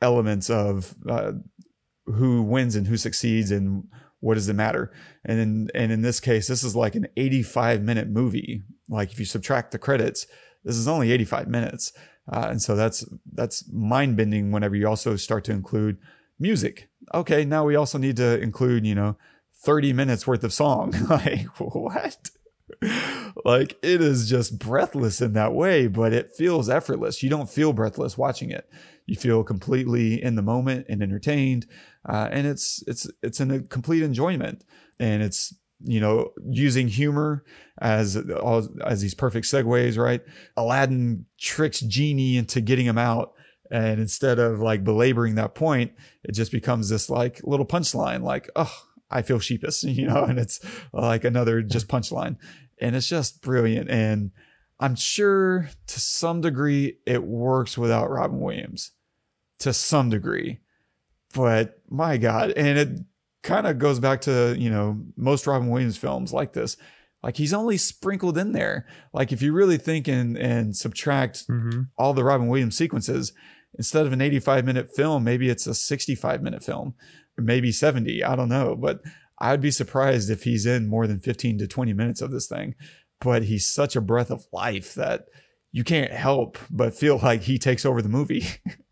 [0.00, 1.32] elements of uh,
[2.06, 3.84] who wins and who succeeds and
[4.20, 4.90] what does it matter.
[5.24, 8.62] And in, and in this case this is like an 85 minute movie.
[8.88, 10.26] Like if you subtract the credits
[10.64, 11.92] this is only 85 minutes
[12.30, 15.98] uh, and so that's that's mind bending whenever you also start to include
[16.38, 16.88] music.
[17.12, 19.16] Okay now we also need to include you know
[19.64, 20.94] 30 minutes worth of song.
[21.08, 22.30] Like what?
[23.44, 27.22] Like it is just breathless in that way but it feels effortless.
[27.22, 28.68] You don't feel breathless watching it.
[29.06, 31.66] You feel completely in the moment and entertained
[32.08, 34.64] uh, and it's it's it's in a complete enjoyment.
[34.98, 37.44] And it's you know using humor
[37.80, 38.16] as
[38.86, 40.22] as these perfect segues right?
[40.56, 43.34] Aladdin tricks genie into getting him out
[43.70, 45.92] and instead of like belaboring that point
[46.22, 48.72] it just becomes this like little punchline like oh
[49.10, 50.60] i feel sheepish you know and it's
[50.92, 52.36] like another just punchline.
[52.80, 54.32] And it's just brilliant and
[54.80, 58.92] i'm sure to some degree it works without robin williams
[59.60, 60.60] to some degree.
[61.32, 62.88] But my god and it
[63.44, 66.76] kind of goes back to you know most robin williams films like this.
[67.22, 68.86] Like he's only sprinkled in there.
[69.14, 71.82] Like if you really think and and subtract Mm-hmm.
[71.96, 73.32] all the robin williams sequences
[73.78, 76.94] instead of an 85 minute film maybe it's a 65 minute film
[77.38, 78.74] or maybe 70 i don't know.
[78.76, 79.00] But
[79.40, 82.74] i'd be surprised if he's in more than 15 to 20 minutes of this thing.
[83.20, 85.26] But he's such a breath of life that
[85.72, 88.44] you can't help but feel like he takes over the movie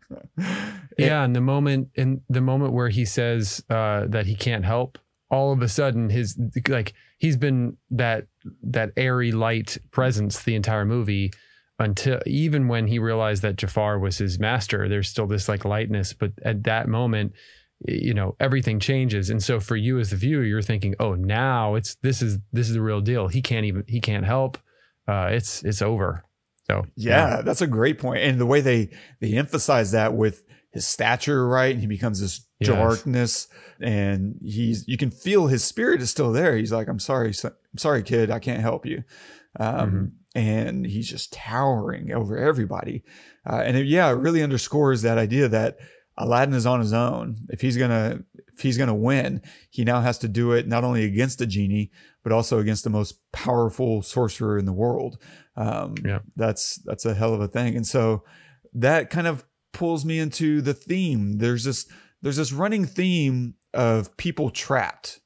[0.97, 4.99] Yeah, and the moment in the moment where he says uh, that he can't help,
[5.33, 6.37] all of a sudden his
[6.67, 8.27] like he's been that
[8.61, 11.31] that airy light presence the entire movie
[11.79, 16.13] until even when he realized that Jafar was his master there's still this like lightness
[16.13, 17.33] but at that moment
[17.87, 19.29] you know everything changes.
[19.31, 22.67] And so for you as the viewer you're thinking oh now it's this is this
[22.67, 23.27] is the real deal.
[23.27, 24.59] He can't even he can't help.
[25.07, 26.23] Uh it's it's over
[26.69, 28.23] so Yeah, that's a great point.
[28.23, 31.71] And the way they they emphasize that with his stature, right?
[31.71, 32.69] And he becomes this Yes.
[32.69, 33.47] darkness,
[33.81, 36.55] and he's you can feel his spirit is still there.
[36.55, 39.03] He's like, "I'm sorry, I'm sorry, kid, I can't help you."
[39.59, 40.05] Um, Mm-hmm.
[40.35, 43.03] And he's just towering over everybody,
[43.47, 45.77] uh, and it, yeah, it really underscores that idea that
[46.17, 47.35] Aladdin is on his own.
[47.49, 48.21] If he's gonna
[48.55, 51.91] if he's gonna win, he now has to do it not only against the genie,
[52.23, 55.17] but also against the most powerful sorcerer in the world.
[55.55, 56.19] Um, Yeah.
[56.35, 57.75] that's that's a hell of a thing.
[57.75, 58.23] And so
[58.73, 61.37] that kind of pulls me into the theme.
[61.37, 61.85] There's this
[62.21, 65.19] there's this running theme of people trapped,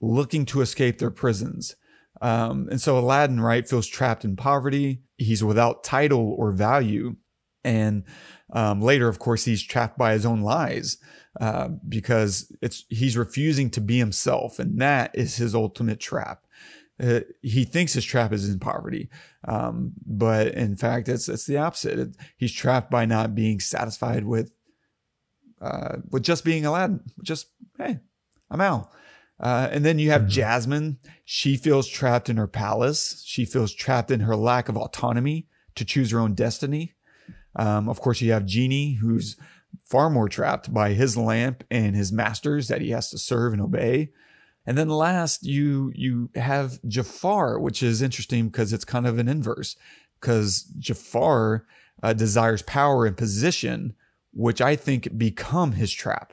[0.00, 1.76] looking to escape their prisons.
[2.22, 5.02] Um, and so Aladdin, right, feels trapped in poverty.
[5.18, 7.16] He's without title or value.
[7.64, 8.04] And
[8.52, 10.98] um, later, of course, he's trapped by his own lies
[11.40, 16.44] uh, because it's he's refusing to be himself, and that is his ultimate trap.
[17.02, 19.08] Uh, he thinks his trap is in poverty,
[19.48, 21.98] um, but in fact, it's it's the opposite.
[21.98, 24.52] It, he's trapped by not being satisfied with
[25.60, 27.00] uh, with just being Aladdin.
[27.22, 27.98] Just hey,
[28.50, 28.92] I'm Al.
[29.40, 30.98] Uh, and then you have Jasmine.
[31.24, 33.22] She feels trapped in her palace.
[33.26, 36.92] She feels trapped in her lack of autonomy to choose her own destiny.
[37.56, 39.36] Um, of course, you have Genie, who's
[39.92, 43.60] far more trapped by his lamp and his masters that he has to serve and
[43.60, 44.10] obey.
[44.64, 49.28] And then last, you you have Jafar, which is interesting because it's kind of an
[49.28, 49.76] inverse,
[50.18, 51.66] because Jafar
[52.02, 53.94] uh, desires power and position,
[54.32, 56.32] which I think become his trap.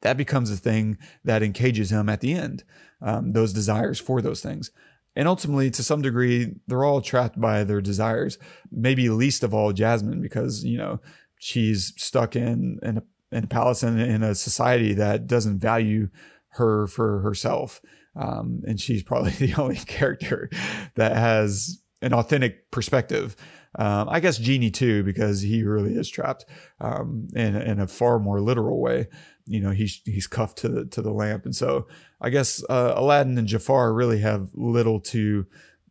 [0.00, 2.64] That becomes the thing that encages him at the end.
[3.00, 4.72] Um, those desires for those things,
[5.14, 8.36] and ultimately, to some degree, they're all trapped by their desires.
[8.72, 10.98] Maybe least of all Jasmine, because you know
[11.40, 16.08] she's stuck in in a, in a palace and in a society that doesn't value
[16.50, 17.80] her for herself.
[18.14, 20.48] Um, and she's probably the only character
[20.94, 23.34] that has an authentic perspective.
[23.78, 26.44] Um, I guess Genie too, because he really is trapped
[26.80, 29.08] um, in in a far more literal way.
[29.46, 31.86] You know, he's he's cuffed to the to the lamp, and so
[32.20, 35.46] I guess uh, Aladdin and Jafar really have little to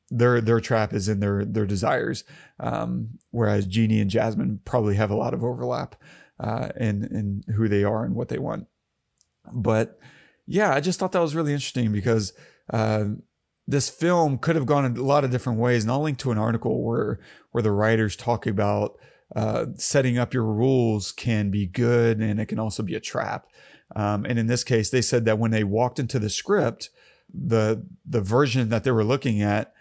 [0.10, 2.24] their their trap is in their their desires,
[2.60, 5.96] um, whereas Genie and Jasmine probably have a lot of overlap
[6.40, 8.68] uh, in in who they are and what they want.
[9.52, 10.00] But
[10.46, 12.34] yeah, I just thought that was really interesting because
[12.72, 13.06] uh,
[13.68, 15.84] this film could have gone a lot of different ways.
[15.84, 17.20] And I'll link to an article where
[17.52, 18.98] where the writers talk about
[19.36, 23.46] uh, setting up your rules can be good and it can also be a trap.
[23.96, 26.90] Um, and in this case, they said that when they walked into the script,
[27.32, 29.74] the the version that they were looking at,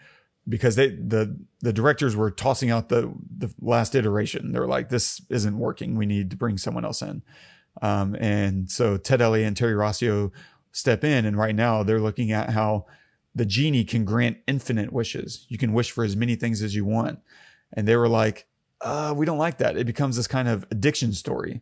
[0.49, 4.51] because they the the directors were tossing out the the last iteration.
[4.51, 5.95] They were like, "This isn't working.
[5.95, 7.21] We need to bring someone else in."
[7.81, 10.31] Um, and so Ted Elliott and Terry Rossio
[10.71, 12.85] step in, and right now they're looking at how
[13.35, 15.45] the genie can grant infinite wishes.
[15.49, 17.19] You can wish for as many things as you want.
[17.73, 18.47] And they were like,
[18.81, 19.77] uh, we don't like that.
[19.77, 21.61] It becomes this kind of addiction story.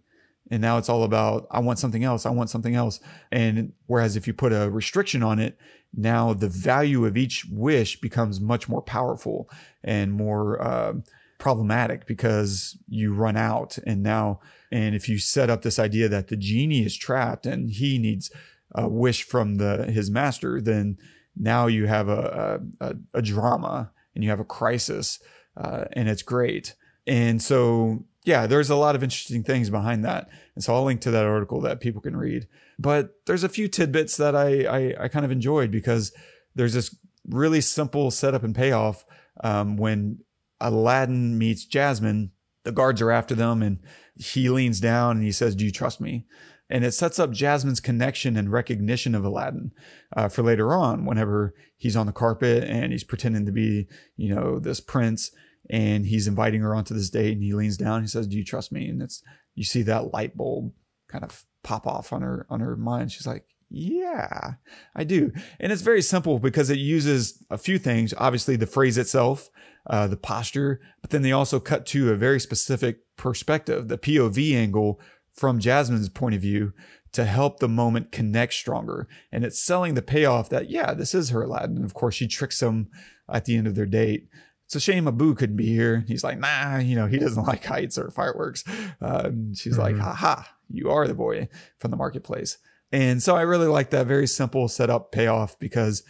[0.50, 2.26] And now it's all about, I want something else.
[2.26, 3.00] I want something else.
[3.32, 5.58] And whereas if you put a restriction on it,
[5.94, 9.50] now the value of each wish becomes much more powerful
[9.84, 10.94] and more uh,
[11.38, 13.78] problematic because you run out.
[13.86, 14.40] And now,
[14.72, 18.32] and if you set up this idea that the genie is trapped and he needs
[18.74, 20.98] a wish from the his master, then
[21.36, 25.20] now you have a, a, a drama and you have a crisis
[25.56, 26.76] uh, and it's great.
[27.06, 30.30] And so, yeah, there's a lot of interesting things behind that.
[30.54, 32.48] And so I'll link to that article that people can read.
[32.78, 36.12] But there's a few tidbits that I, I, I kind of enjoyed because
[36.54, 36.94] there's this
[37.26, 39.06] really simple setup and payoff
[39.44, 40.20] um, when
[40.60, 42.32] Aladdin meets Jasmine.
[42.64, 43.80] The guards are after them and
[44.16, 46.26] he leans down and he says, Do you trust me?
[46.70, 49.72] and it sets up Jasmine's connection and recognition of Aladdin
[50.16, 53.88] uh, for later on, whenever he's on the carpet and he's pretending to be,
[54.18, 55.32] you know, this prince,
[55.70, 58.44] and he's inviting her onto this date, and he leans down, he says, "Do you
[58.44, 59.24] trust me?" And it's
[59.56, 60.74] you see that light bulb
[61.08, 63.12] kind of pop off on her on her mind.
[63.12, 64.54] She's like, "Yeah,
[64.96, 68.14] I do," and it's very simple because it uses a few things.
[68.18, 69.50] Obviously, the phrase itself.
[69.90, 74.54] Uh, the posture, but then they also cut to a very specific perspective, the POV
[74.54, 75.00] angle
[75.32, 76.74] from Jasmine's point of view
[77.14, 79.08] to help the moment connect stronger.
[79.32, 81.78] And it's selling the payoff that, yeah, this is her Aladdin.
[81.78, 82.90] And of course, she tricks him
[83.32, 84.28] at the end of their date.
[84.68, 86.04] It's a shame Abu couldn't be here.
[86.10, 88.66] He's like, nah, you know, he doesn't like heights or fireworks.
[89.02, 91.48] Uh, and she's like, ha ha, you are the boy
[91.80, 92.58] from the marketplace.
[92.92, 96.04] And so I really like that very simple setup payoff because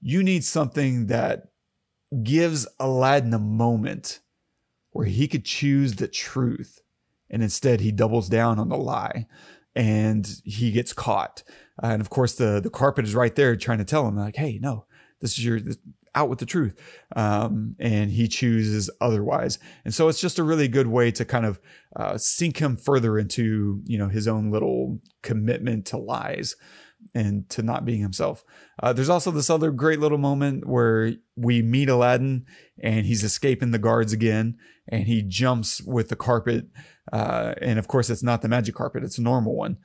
[0.00, 1.52] you need something that
[2.24, 4.18] gives Aladdin a moment
[4.90, 6.82] where he could choose the truth.
[7.30, 9.28] And instead, he doubles down on the lie
[9.76, 11.44] and he gets caught.
[11.80, 14.34] Uh, and of course, the, the carpet is right there trying to tell him, like,
[14.34, 14.86] hey, no,
[15.20, 15.78] this is your, this,
[16.14, 16.78] out with the truth.
[17.14, 19.58] Um, and he chooses otherwise.
[19.84, 21.60] And so it's just a really good way to kind of
[21.96, 26.56] uh, sink him further into, you know, his own little commitment to lies
[27.14, 28.44] and to not being himself.
[28.82, 32.44] Uh, there's also this other great little moment where we meet Aladdin
[32.82, 34.56] and he's escaping the guards again
[34.88, 36.66] and he jumps with the carpet.
[37.12, 39.78] Uh, and of course, it's not the magic carpet, it's a normal one.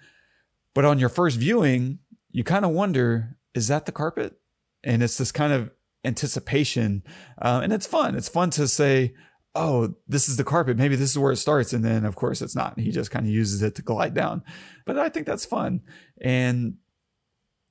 [0.74, 2.00] But on your first viewing,
[2.32, 4.36] you kind of wonder, is that the carpet?
[4.84, 5.72] And it's this kind of
[6.06, 7.04] anticipation.
[7.42, 8.16] Uh, and it's fun.
[8.16, 9.14] It's fun to say,
[9.56, 10.78] oh, this is the carpet.
[10.78, 11.74] Maybe this is where it starts.
[11.74, 12.80] And then, of course, it's not.
[12.80, 14.44] He just kind of uses it to glide down.
[14.86, 15.82] But I think that's fun.
[16.22, 16.76] And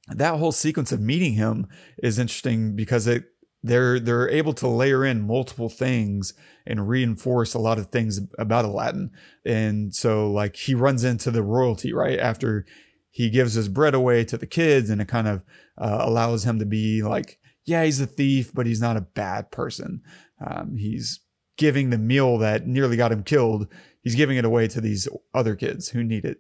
[0.09, 1.67] that whole sequence of meeting him
[2.03, 3.25] is interesting because it
[3.63, 6.35] they're they're able to layer in multiple things
[6.67, 9.11] and reinforce a lot of things about Aladdin.
[9.47, 12.67] And so like he runs into the royalty right after
[13.11, 15.43] he gives his bread away to the kids and it kind of
[15.79, 19.51] uh, allows him to be like yeah he's a thief but he's not a bad
[19.51, 20.03] person.
[20.45, 21.21] Um, he's
[21.57, 23.69] giving the meal that nearly got him killed.
[24.03, 26.39] He's giving it away to these other kids who need it.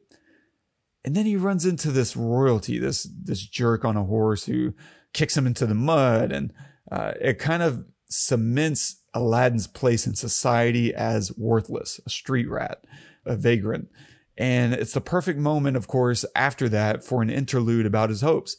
[1.05, 4.75] And then he runs into this royalty, this this jerk on a horse who
[5.13, 6.53] kicks him into the mud, and
[6.91, 12.85] uh, it kind of cements Aladdin's place in society as worthless, a street rat,
[13.25, 13.89] a vagrant.
[14.37, 18.57] And it's the perfect moment, of course, after that for an interlude about his hopes.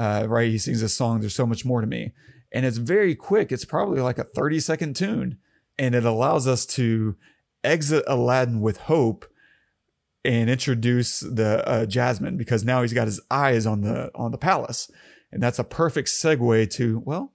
[0.00, 0.50] Uh, right?
[0.50, 2.12] He sings a song, There's So Much More to Me.
[2.52, 3.52] And it's very quick.
[3.52, 5.38] It's probably like a 30 second tune.
[5.78, 7.16] And it allows us to
[7.62, 9.26] exit Aladdin with hope
[10.24, 14.38] and introduce the uh, Jasmine because now he's got his eyes on the on the
[14.38, 14.90] palace,
[15.32, 17.32] and that's a perfect segue to well,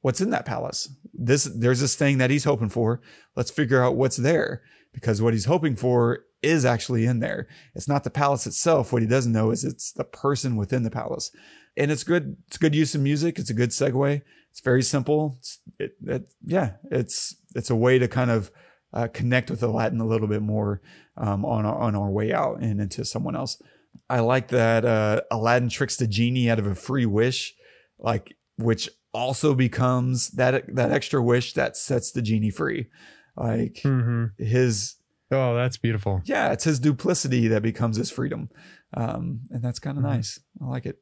[0.00, 0.90] what's in that palace?
[1.14, 3.00] This there's this thing that he's hoping for.
[3.34, 7.48] Let's figure out what's there because what he's hoping for is actually in there.
[7.74, 8.92] It's not the palace itself.
[8.92, 11.30] What he doesn't know is it's the person within the palace,
[11.78, 12.36] and it's good.
[12.48, 13.38] It's good use of music.
[13.38, 14.22] It's a good segue.
[14.50, 15.36] It's very simple.
[15.38, 18.50] It's, it, it, yeah, it's it's a way to kind of
[18.92, 20.80] uh, connect with Aladdin a little bit more
[21.16, 23.60] um, on our, on our way out and into someone else.
[24.10, 27.54] I like that uh, Aladdin tricks the genie out of a free wish,
[27.98, 32.86] like which also becomes that that extra wish that sets the genie free.
[33.36, 34.42] Like Mm-hmm.
[34.42, 34.96] his
[35.30, 36.22] Oh, that's beautiful.
[36.24, 38.48] yeah, it's his duplicity that becomes his freedom,
[38.94, 40.08] um, and that's kind of Mhm.
[40.08, 40.40] nice.
[40.60, 40.96] I like it.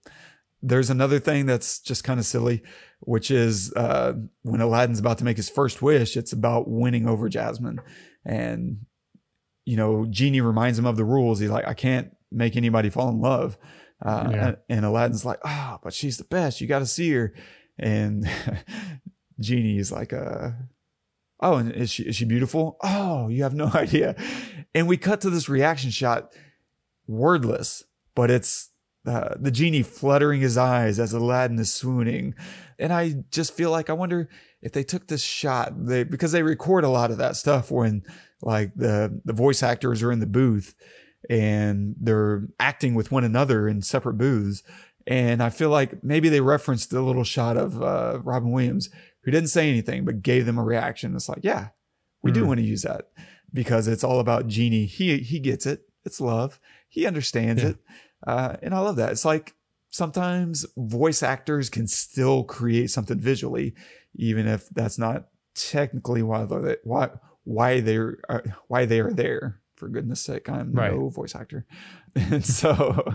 [0.69, 2.63] There's another thing that's just kind of silly,
[3.01, 6.17] which is uh, when Aladdin's about to make his first wish.
[6.17, 7.79] It's about winning over Jasmine,
[8.25, 8.79] and
[9.65, 11.39] you know, Genie reminds him of the rules.
[11.39, 13.57] He's like, I can't make anybody fall in love,
[14.05, 14.47] uh, Yeah.
[14.49, 16.61] and, and Aladdin's like, oh, but she's the best.
[16.61, 17.33] You got to see her,
[17.79, 18.29] and
[19.41, 20.51] Genie is like, uh,
[21.41, 22.77] oh, and is she is she beautiful?
[22.83, 24.17] Oh, you have no idea.
[24.75, 26.33] And we cut to this reaction shot,
[27.07, 28.71] wordless, but it's
[29.07, 32.35] uh, the genie fluttering his eyes as Aladdin is swooning,
[32.79, 34.29] and I just feel like I wonder
[34.63, 38.03] if they took this shot they because they record a lot of that stuff when
[38.43, 40.75] like the the voice actors are in the booth
[41.29, 44.63] and they're acting with one another in separate booths.
[45.07, 48.91] And I feel like maybe they referenced the little shot of uh, Robin Williams,
[49.23, 51.15] who didn't say anything but gave them a reaction.
[51.15, 51.69] It's like, yeah,
[52.23, 52.47] we do Mhm.
[52.49, 53.09] want to use that
[53.53, 54.87] because it's all about Genie.
[54.87, 55.83] He he gets it.
[56.05, 56.61] It's love.
[56.89, 57.71] He understands Yeah.
[57.71, 57.77] it,
[58.27, 59.13] uh, and I love that.
[59.13, 59.55] It's like
[59.91, 63.75] sometimes voice actors can still create something visually,
[64.15, 67.11] even if that's not technically why they're why
[67.45, 69.61] why they're uh, why they are there.
[69.77, 70.93] For goodness sake, I'm Right.
[70.93, 71.67] no voice actor,
[72.15, 73.15] and so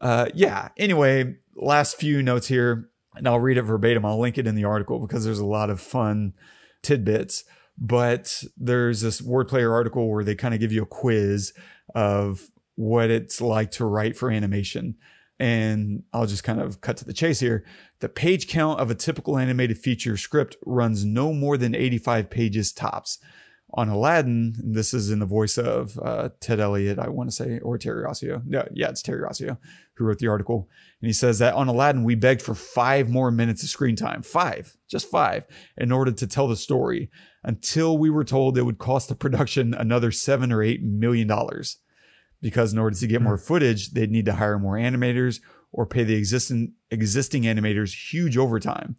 [0.00, 0.68] uh, yeah.
[0.76, 4.04] Anyway, last few notes here, and I'll read it verbatim.
[4.04, 6.34] I'll link it in the article because there's a lot of fun
[6.82, 7.44] tidbits.
[7.78, 11.52] But there's this Wordplayer article where they kind of give you a quiz
[11.94, 14.96] of what it's like to write for animation.
[15.38, 17.64] And I'll just kind of cut to the chase here.
[18.00, 22.72] The page count of a typical animated feature script runs no more than 85 pages
[22.72, 23.18] tops.
[23.74, 27.58] On Aladdin, this is in the voice of uh, Ted Elliott, I want to say,
[27.60, 28.42] or Terry Rossio.
[28.46, 29.56] Yeah, yeah, it's Terry Rossio
[29.94, 30.68] who wrote the article.
[31.00, 34.22] And he says that on Aladdin, we begged for five more minutes of screen time,
[34.22, 35.44] five, just five,
[35.76, 37.10] in order to tell the story
[37.44, 41.78] until we were told it would cost the production another seven or eight million dollars.
[42.42, 45.40] Because in order to get more footage, they'd need to hire more animators
[45.72, 48.96] or pay the existing existing animators huge overtime.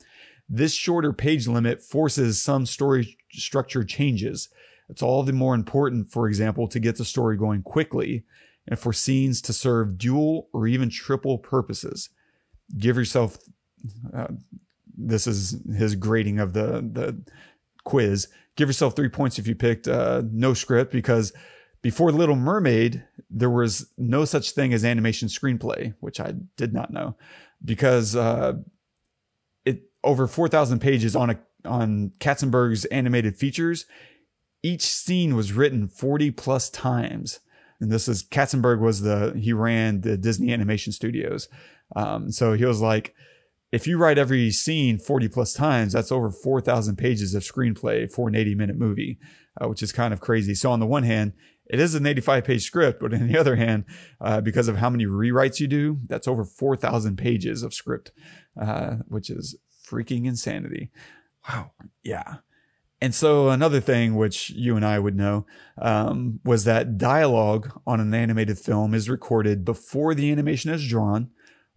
[0.50, 4.50] This shorter page limit forces some story structure changes.
[4.90, 8.24] It's all the more important, for example, to get the story going quickly
[8.68, 12.10] and for scenes to serve dual or even triple purposes.
[12.78, 13.38] Give yourself
[14.14, 14.28] uh,
[14.98, 17.22] this is his grading of the the
[17.84, 18.28] quiz.
[18.56, 21.34] Give yourself three points if you picked uh, no script because
[21.84, 26.92] before Little Mermaid there was no such thing as animation screenplay, which I did not
[26.92, 27.16] know
[27.64, 28.54] because uh,
[29.66, 33.86] it over four thousand pages on a on Katzenberg's animated features.
[34.64, 37.40] Each scene was written forty plus times
[37.84, 41.50] and this is Katzenberg was the he ran the Disney Animation Studios.
[41.96, 43.14] Um, so he was like,
[43.74, 48.30] if you write every scene 40 plus times, that's over 4,000 pages of screenplay for
[48.30, 49.20] an 80 minute movie,
[49.60, 50.56] uh, which is kind of crazy.
[50.56, 51.34] So on the one hand,
[51.66, 53.86] it is an 85 page script, but on the other hand,
[54.20, 58.12] uh, because of how many rewrites you do, that's over 4,000 pages of script,
[58.60, 59.56] uh, which is
[59.88, 60.92] freaking insanity.
[61.48, 61.72] Wow.
[62.04, 62.36] Yeah.
[63.02, 65.46] And so another thing which you and I would know
[65.78, 71.30] um, was that dialogue on an animated film is recorded before the animation is drawn,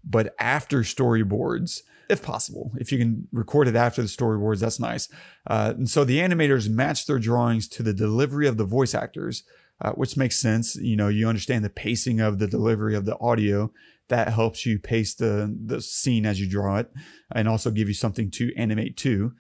[0.04, 2.70] but after storyboards, if possible.
[2.78, 5.08] If you can record it after the storyboards, that's nice.
[5.46, 9.42] Uh, and so the animators match their drawings to the delivery of the voice actors,
[9.80, 10.76] uh, which makes sense.
[10.76, 13.72] You know, you understand the pacing of the delivery of the audio.
[14.08, 16.90] That helps you pace the the scene as you draw it,
[17.34, 19.32] and also give you something to animate to.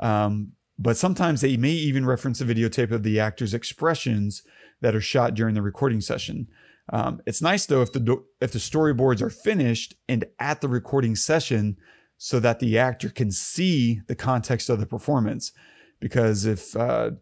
[0.00, 4.42] Um, but sometimes they may even reference a videotape of the actor's expressions
[4.80, 6.48] that are shot during the recording session.
[6.92, 11.16] Um, it's nice though if the if the storyboards are finished and at the recording
[11.16, 11.76] session,
[12.16, 15.52] so that the actor can see the context of the performance.
[16.00, 17.12] Because if uh,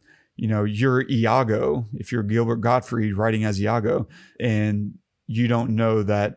[0.41, 4.09] you know you're Iago, if you're Gilbert Gottfried writing as Iago,
[4.41, 4.95] and
[5.26, 6.36] you don't know that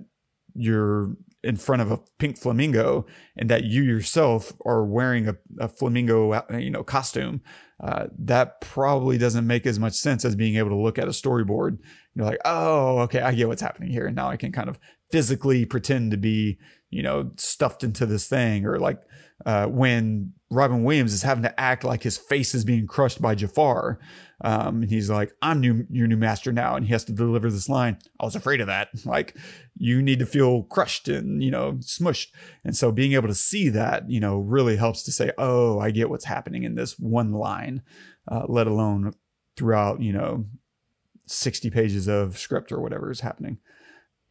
[0.54, 3.06] you're in front of a pink flamingo
[3.38, 7.42] and that you yourself are wearing a, a flamingo you know costume
[7.82, 11.12] uh, that probably doesn't make as much sense as being able to look at a
[11.12, 11.78] storyboard.
[12.14, 14.78] You're like oh okay i get what's happening here and now i can kind of
[15.12, 16.60] physically pretend to be
[16.94, 19.00] you know stuffed into this thing or like
[19.46, 23.36] uh, when robin williams is having to act like his face is being crushed by
[23.36, 24.00] jafar
[24.44, 26.76] um, and he's like, I'm new, your new master now.
[26.76, 27.98] And he has to deliver this line.
[28.20, 28.90] I was afraid of that.
[29.06, 29.38] Like,
[29.78, 32.30] you need to feel crushed and, you know, smushed.
[32.64, 35.92] And so being able to see that, you know, really helps to say, oh, I
[35.92, 37.84] get what's happening in this one line,
[38.32, 39.14] uh, let alone
[39.56, 40.46] throughout, you know,
[41.28, 43.60] 60 pages of script or whatever is happening.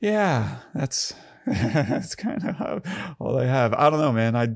[0.01, 1.15] Yeah, that's,
[1.47, 2.83] that's kind of
[3.19, 3.75] all I have.
[3.75, 4.37] I don't know, man.
[4.37, 4.49] I,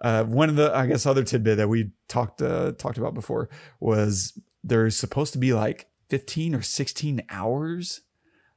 [0.00, 3.48] uh, one of the, I guess, other tidbit that we talked, uh, talked about before
[3.80, 8.02] was there's supposed to be like 15 or 16 hours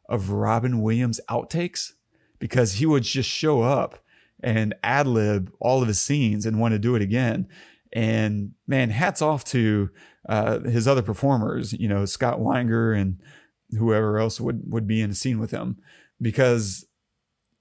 [0.07, 1.93] of Robin Williams outtakes
[2.39, 4.03] because he would just show up
[4.41, 7.47] and ad lib all of his scenes and want to do it again.
[7.93, 9.89] And man, hats off to
[10.27, 13.19] uh, his other performers, you know, Scott Weinger and
[13.77, 15.77] whoever else would, would be in a scene with him
[16.21, 16.85] because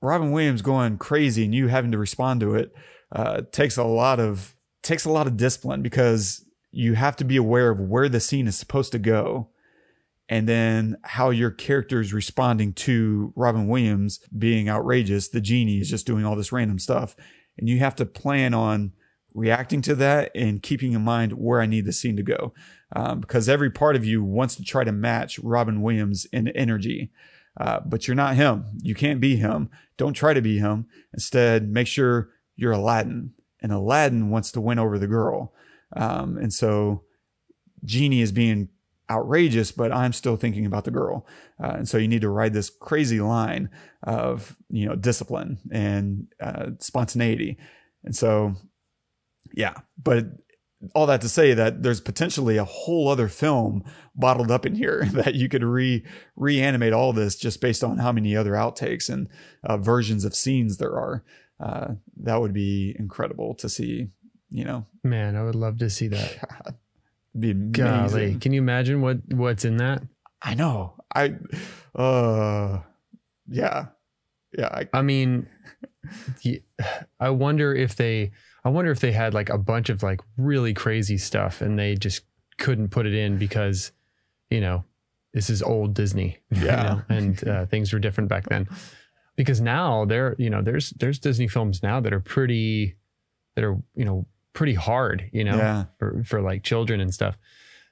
[0.03, 2.75] Robin Williams going crazy and you having to respond to it
[3.13, 7.37] uh, takes a lot of takes a lot of discipline because you have to be
[7.37, 9.49] aware of where the scene is supposed to go
[10.29, 15.29] and then how your character is responding to Robin Williams being outrageous.
[15.29, 17.15] The genie is just doing all this random stuff.
[17.59, 18.93] And you have to plan on
[19.35, 22.55] reacting to that and keeping in mind where I need the scene to go.
[22.95, 27.11] Um, because every part of you wants to try to match Robin Williams in energy.
[27.61, 28.65] Uh, but you're not him.
[28.83, 29.71] You can't be him.
[29.97, 30.87] Don't try to be him.
[31.13, 33.33] Instead, make sure you're Aladdin.
[33.61, 35.53] And Aladdin wants to win over the girl.
[35.95, 37.05] Um, and so
[37.85, 38.71] Genie is being
[39.11, 41.27] outrageous, but I'm still thinking about the girl.
[41.63, 43.69] Uh, and so you need to ride this crazy line
[44.03, 47.59] of, you know, discipline and uh, spontaneity.
[48.05, 48.55] And so,
[49.53, 50.27] yeah, but
[50.95, 55.05] all that to say that there's potentially a whole other film bottled up in here
[55.13, 56.05] that you could re
[56.37, 59.29] reanimate all this just based on how many other outtakes and
[59.65, 61.25] uh, versions of scenes there are.
[61.61, 64.09] Uh, that would be incredible to see
[64.53, 64.87] you know.
[65.03, 66.75] Man, I would love to see that.
[67.39, 67.73] Be amazing.
[67.73, 70.03] Golly, can you imagine what what's in that?
[70.43, 70.95] I know.
[71.15, 71.35] I,
[71.95, 72.81] uh,
[73.49, 73.87] yeah,
[74.57, 74.69] yeah.
[74.69, 75.47] I, I mean,
[77.21, 78.33] I wonder if they,
[78.65, 81.95] I wonder if they had like a bunch of like really crazy stuff and they
[81.95, 82.23] just
[82.59, 83.93] couldn't put it in because,
[84.51, 84.85] you know,
[85.33, 86.39] this is old Disney.
[86.51, 88.69] Yeah, you know, and uh, things were different back then.
[89.35, 92.97] Because now there, you know, there's there's Disney films now that are pretty,
[93.57, 95.85] that are you know pretty hard, you know, yeah.
[95.99, 97.39] for, for like children and stuff.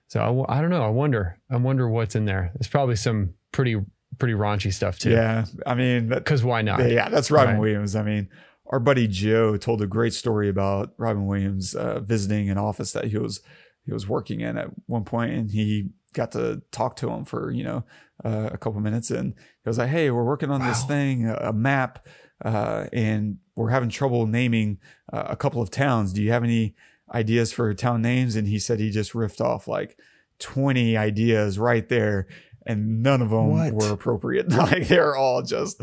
[0.09, 0.83] So I, I don't know.
[0.83, 1.39] I wonder.
[1.51, 2.51] I wonder what's in there.
[2.55, 3.77] There's probably some pretty
[4.21, 5.11] pretty raunchy stuff too.
[5.11, 6.89] Yeah, I mean, because why not?
[6.89, 7.61] Yeah, that's Robin right.
[7.61, 7.97] Williams.
[7.97, 8.29] I mean,
[8.67, 13.07] our buddy Joe told a great story about Robin Williams uh, visiting an office that
[13.07, 13.41] he was
[13.85, 17.51] he was working in at one point, and he got to talk to him for
[17.51, 17.85] you know
[18.25, 21.35] uh, a couple minutes, and he was like, "Hey, we're working on this thing, a
[21.35, 22.07] a map,
[22.45, 24.79] uh, and we're having trouble naming
[25.13, 26.13] uh, a couple of towns.
[26.13, 26.75] Do you have any
[27.13, 29.99] ideas for town names?" And he said he just riffed off like
[30.39, 32.29] twenty ideas right there.
[32.67, 33.73] And none of them What?
[33.73, 34.49] were appropriate.
[34.53, 35.81] Like they're all just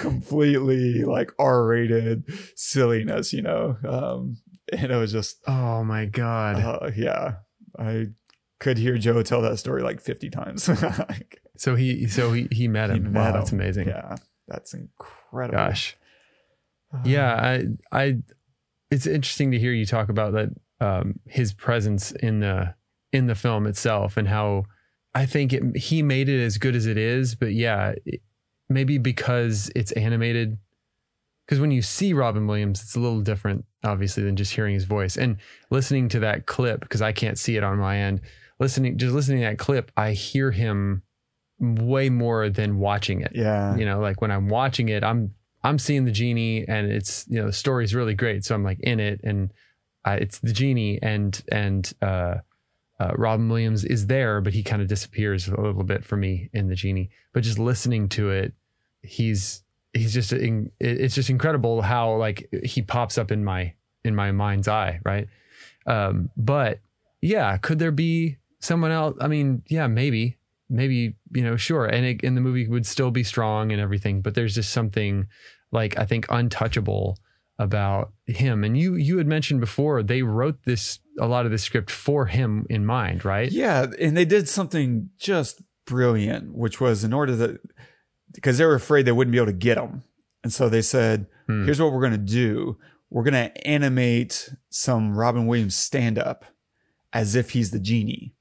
[0.00, 2.24] completely like R-rated
[2.54, 3.76] silliness, you know.
[3.86, 4.36] Um,
[4.72, 6.56] and it was just Oh my god.
[6.56, 7.36] uh, yeah,
[7.78, 8.08] I
[8.60, 10.68] could hear Joe tell that story like 50 times.
[10.82, 13.12] Like, so he so he he met he him.
[13.12, 13.88] met wow, that's amazing.
[13.88, 14.16] Yeah,
[14.46, 15.56] that's incredible.
[15.58, 15.96] Gosh.
[17.04, 18.18] Yeah, I I
[18.90, 20.50] it's interesting to hear you talk about that
[20.80, 22.74] um his presence in the
[23.12, 24.64] in the film itself and how
[25.18, 28.20] I think it, he made it as good as it is, but yeah, it,
[28.68, 30.58] maybe because it's animated
[31.46, 34.84] because when you see Robin Williams, it's a little different, obviously, than just hearing his
[34.84, 35.38] voice and
[35.70, 38.20] listening to that clip because I can't see it on my end.
[38.60, 41.02] Listening, just listening to that clip, I hear him
[41.60, 43.74] way more than watching it Yeah.
[43.76, 47.40] you know like when i'm watching it i'm i'm seeing the genie and it's you
[47.40, 49.50] know the story's really great so i'm like in it and
[50.04, 52.36] uh, it's the genie and and uh
[53.00, 56.50] uh, Robin Williams is there, but he kind of disappears a little bit for me
[56.52, 57.10] in the genie.
[57.32, 58.54] But just listening to it,
[59.02, 63.74] he's he's just in, it's just incredible how like he pops up in my
[64.04, 65.28] in my mind's eye, right?
[65.86, 66.80] Um, but
[67.20, 69.16] yeah, could there be someone else?
[69.20, 70.36] I mean, yeah, maybe,
[70.68, 74.22] maybe you know, sure, and and the movie would still be strong and everything.
[74.22, 75.28] But there's just something
[75.70, 77.18] like I think untouchable
[77.58, 78.64] about him.
[78.64, 82.26] And you you had mentioned before they wrote this a lot of the script for
[82.26, 83.50] him in mind, right?
[83.50, 87.60] Yeah, and they did something just brilliant, which was in order that
[88.32, 90.04] because they were afraid they wouldn't be able to get him,
[90.44, 91.64] and so they said, Hmm.
[91.64, 92.78] "Here's what we're going to do:
[93.10, 96.44] we're going to animate some Robin Williams stand up
[97.12, 98.34] as if he's the genie."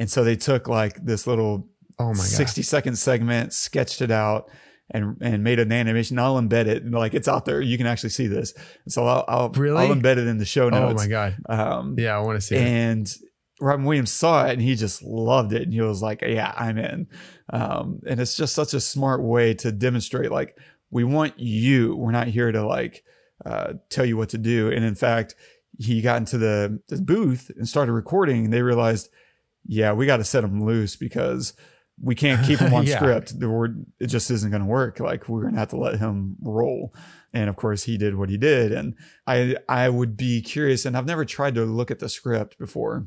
[0.00, 1.68] And so they took like this little
[1.98, 2.26] Oh my god.
[2.26, 4.48] 60 second segment, sketched it out,
[4.90, 6.18] and and made an animation.
[6.18, 6.82] I'll embed it.
[6.82, 7.60] and, Like it's out there.
[7.60, 8.54] You can actually see this.
[8.88, 9.86] So I'll I'll, Really?
[9.86, 11.02] I'll embed it in the show notes.
[11.02, 11.36] Oh my god.
[11.48, 12.62] Um, Yeah, I want to see it.
[12.62, 13.14] and
[13.60, 15.62] Robin Williams saw it and he just loved it.
[15.62, 17.08] And he was like, yeah, I'm in.
[17.52, 20.56] Um, and it's just such a smart way to demonstrate like,
[20.90, 21.96] we want you.
[21.96, 23.02] We're not here to like,
[23.44, 24.70] uh, tell you what to do.
[24.70, 25.34] And in fact,
[25.76, 29.08] he got into the, the booth and started recording and they realized,
[29.66, 31.52] yeah, we got to set him loose because
[32.02, 32.96] we can't keep him on Yeah.
[32.96, 33.38] script.
[33.40, 35.00] The word, it just isn't going to work.
[35.00, 36.94] Like we're going to have to let him roll.
[37.32, 38.72] And of course he did what he did.
[38.72, 38.94] And
[39.26, 43.06] I, I would be curious and I've never tried to look at the script before,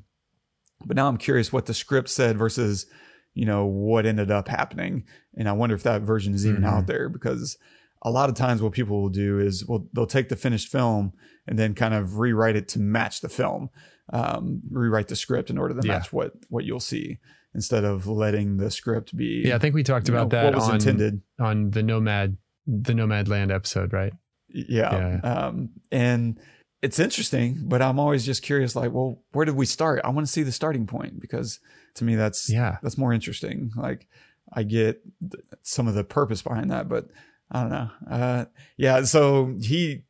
[0.86, 2.86] but now I'm curious what the script said versus,
[3.34, 5.06] you know, what ended up happening.
[5.38, 6.68] And I wonder if that version is even Mhm.
[6.68, 7.58] out there because
[8.04, 11.14] a lot of times what people will do is well, they'll take the finished film
[11.48, 13.70] and then kind of rewrite it to match the film,
[14.12, 15.94] um, rewrite the script in order to Yeah.
[16.00, 17.20] match what, what you'll see
[17.54, 20.44] instead of letting the script be, Yeah, I think we talked you know, about that
[20.46, 21.22] what was on intended.
[21.40, 22.38] on the Nomad
[22.68, 24.14] the Nomadland episode, right?
[24.48, 25.20] Yeah.
[25.24, 26.40] Um, and
[26.82, 30.02] it's interesting, but I'm always just curious, like, well, where did we start?
[30.04, 31.60] I want to see the starting point because
[31.96, 32.78] to me, that's, Yeah.
[32.84, 33.72] that's more interesting.
[33.76, 34.08] Like
[34.54, 37.08] I get th- some of the purpose behind that, but
[37.52, 37.90] I don't know.
[38.10, 38.46] Uh,
[38.78, 39.04] yeah.
[39.04, 40.04] So he,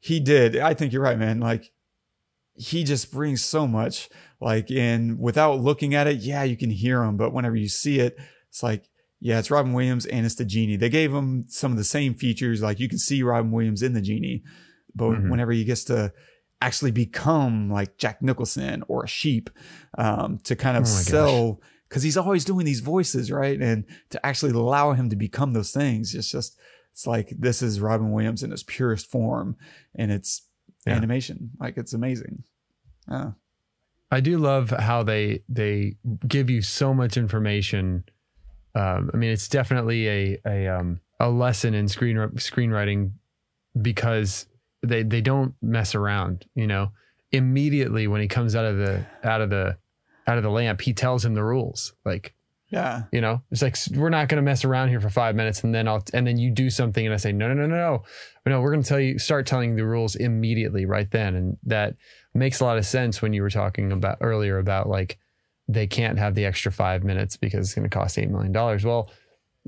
[0.00, 0.58] he did.
[0.58, 1.40] I think you're right, man.
[1.40, 1.72] Like
[2.54, 4.08] he just brings so much
[4.42, 6.18] like in without looking at it.
[6.18, 8.18] Yeah, you can hear him, but whenever you see it,
[8.48, 8.88] it's like,
[9.20, 10.76] yeah, it's Robin Williams and it's the genie.
[10.76, 12.60] They gave him some of the same features.
[12.60, 14.42] Like you can see Robin Williams in the genie,
[14.94, 15.30] but Mhm.
[15.30, 16.12] whenever he gets to
[16.60, 19.48] actually become like Jack Nicholson or a sheep,
[19.96, 23.60] um, to kind of Oh sell, cause he's always doing these voices, right?
[23.60, 26.58] And to actually allow him to become those things, it's just,
[26.92, 29.56] it's like, this is Robin Williams in his purest form
[29.94, 30.42] and it's
[30.86, 30.94] Yeah.
[30.96, 31.50] animation.
[31.60, 32.42] Like it's amazing.
[33.08, 33.34] Oh,
[34.12, 35.96] I do love how they they
[36.28, 38.04] give you so much information.
[38.74, 43.12] Um, I mean, it's definitely a a um, a lesson in screen screenwriting
[43.80, 44.46] because
[44.82, 46.44] they they don't mess around.
[46.54, 46.92] You know,
[47.32, 49.78] immediately when he comes out of the out of the
[50.26, 51.94] out of the lamp, he tells him the rules.
[52.04, 52.34] Like
[52.72, 53.02] yeah.
[53.12, 55.74] you know, it's like we're not going to mess around here for five minutes, and
[55.74, 58.02] then I'll and then you do something, and I say no, no, no, no, no,
[58.50, 58.60] no.
[58.62, 61.96] We're going to tell you, start telling the rules immediately, right then, and that
[62.32, 65.18] makes a lot of sense when you were talking about earlier about like
[65.68, 68.86] they can't have the extra five minutes because it's going to cost eight million dollars.
[68.86, 69.10] Well,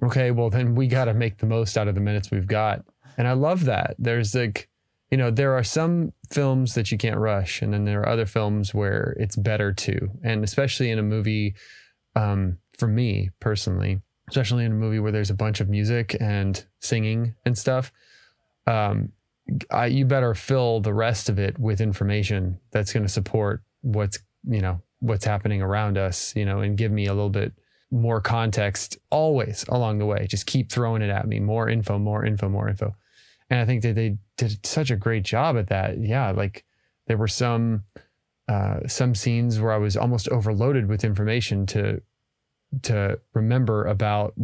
[0.02, 2.86] okay, well then we got to make the most out of the minutes we've got,
[3.18, 3.96] and I love that.
[3.98, 4.70] There's like,
[5.10, 8.24] you know, there are some films that you can't rush, and then there are other
[8.24, 11.54] films where it's better to, and especially in a movie
[12.16, 16.64] um, for me personally, especially in a movie where there's a bunch of music and
[16.80, 17.92] singing and stuff,
[18.66, 19.12] um,
[19.70, 24.18] I, you better fill the rest of it with information that's going to support what's
[24.48, 27.52] you know what's happening around us, you know, and give me a little bit
[27.90, 30.26] more context always along the way.
[30.26, 31.40] Just keep throwing it at me.
[31.40, 32.94] More info, more info, more info.
[33.50, 35.98] And I think that they did such a great job at that.
[35.98, 36.64] Yeah, like
[37.06, 37.84] there were some
[38.48, 42.02] uh, some scenes where I was almost overloaded with information to
[42.82, 44.34] to remember about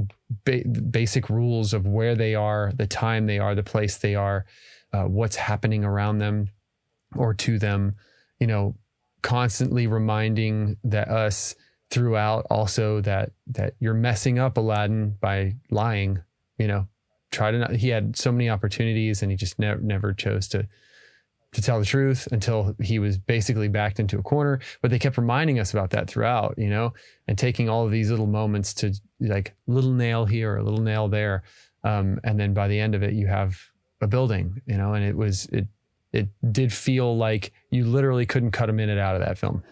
[0.45, 4.47] ba- basic rules of where they are, the time they are, the place they are,
[4.93, 6.49] uh, what's happening around them
[7.17, 7.97] or to them.
[8.39, 8.77] You know,
[9.23, 11.55] constantly reminding that us
[11.91, 16.21] throughout also that that you're messing up Aladdin by lying.
[16.59, 16.89] You know,
[17.31, 17.73] try to not.
[17.73, 20.67] He had so many opportunities and he just never never chose to
[21.53, 24.61] to tell the truth until he was basically backed into a corner.
[24.83, 26.93] But they kept reminding us about that throughout, you know,
[27.27, 31.09] and taking all of these little moments to like little nail here, a little nail
[31.09, 31.43] there.
[31.83, 33.59] Um, and then by the end of it, you have
[34.01, 35.67] a building, you know, and it was, it,
[36.13, 39.63] it did feel like you literally couldn't cut a minute out of that film,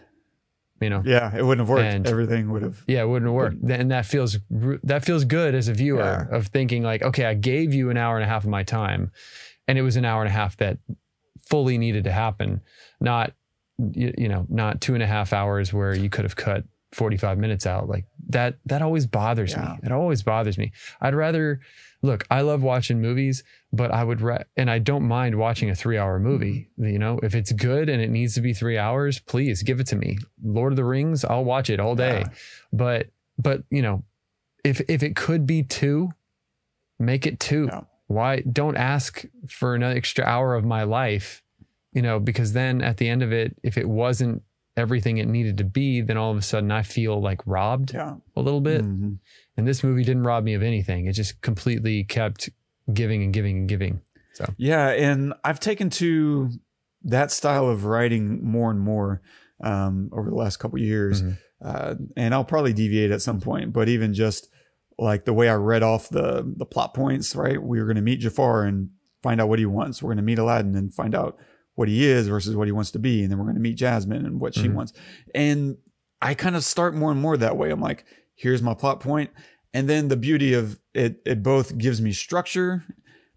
[0.81, 1.03] you know?
[1.05, 1.83] Yeah, it wouldn't have worked.
[1.95, 2.83] And- Everything would have.
[2.89, 3.55] Yeah, it wouldn't work.
[3.69, 4.39] And that feels
[4.85, 6.37] that feels good as a viewer Yeah.
[6.37, 9.11] of thinking like, okay, I gave you an hour and a half of my time,
[9.67, 10.79] and it was an hour and a half that
[11.49, 12.61] fully needed to happen,
[13.01, 13.33] not
[13.93, 17.17] you, you know, not two and a half hours where you could have cut forty
[17.17, 17.89] five minutes out.
[17.89, 19.73] Like that that always bothers Yeah.
[19.75, 19.79] me.
[19.85, 20.73] It always bothers me.
[21.01, 21.61] I'd rather
[22.03, 22.25] look.
[22.31, 25.99] I love watching movies, but I would ra- and I don't mind watching a three
[25.99, 26.71] hour movie.
[26.79, 26.93] Mm-hmm.
[26.93, 29.87] You know, if it's good and it needs to be three hours, please give it
[29.89, 30.19] to me.
[30.43, 32.33] Lord of the Rings, I'll watch it all day Yeah.
[32.73, 33.07] but
[33.39, 34.03] but you know
[34.65, 36.11] if if it could be two
[36.99, 37.83] make it two Yeah.
[38.09, 41.43] Why don't ask for an extra hour of my life
[41.93, 44.43] you know because then at the end of it if it wasn't
[44.77, 48.17] everything it needed to be then all of a sudden i feel like robbed Yeah.
[48.37, 49.19] a little bit Mhm.
[49.57, 52.51] and this movie didn't rob me of anything it just completely kept
[52.93, 54.01] giving and giving and giving
[54.35, 56.49] so Yeah, and I've taken to
[57.03, 59.21] that style of writing more and more
[59.61, 61.39] um, over the last couple of years, Mhm.
[61.61, 63.73] uh, and I'll probably deviate at some point.
[63.73, 64.49] But even just
[64.99, 67.63] like the way I read off the the plot points, right?
[67.63, 68.91] We were going to meet Jafar and
[69.23, 70.03] find out what he wants.
[70.03, 71.37] We're going to meet Aladdin and find out
[71.75, 73.77] what he is versus what he wants to be, and then we're going to meet
[73.77, 74.75] Jasmine and what she Mhm.
[74.75, 74.93] wants.
[75.35, 75.77] And
[76.21, 77.71] I kind of start more and more that way.
[77.71, 79.31] I'm like, here's my plot point,
[79.73, 82.85] and then the beauty of it, it both gives me structure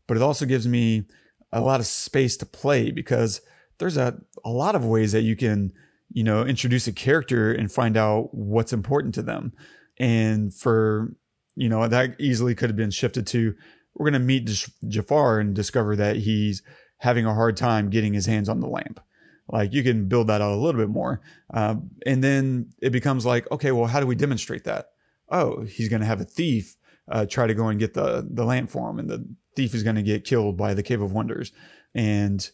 [0.07, 1.05] but it also gives me
[1.53, 3.39] a lot of space to play because
[3.78, 5.72] there's a, a lot of ways that you can,
[6.12, 9.53] you know, introduce a character and find out what's important to them.
[9.99, 11.16] And for,
[11.56, 13.56] you know, that easily could have been shifted to
[13.95, 14.49] we're going to meet
[14.88, 16.62] Jafar and discover that he's
[16.97, 18.99] having a hard time getting his hands on the lamp.
[19.47, 21.22] Like you can build that out a little bit more.
[21.54, 24.91] Um, and then it becomes like, okay, well, how do we demonstrate that?
[25.30, 26.78] Oh, he's going to have a thief
[27.10, 28.99] uh, try to go and get the, the lamp for him.
[28.99, 31.52] And the thief is going to get killed by the Cave of Wonders.
[31.93, 32.49] And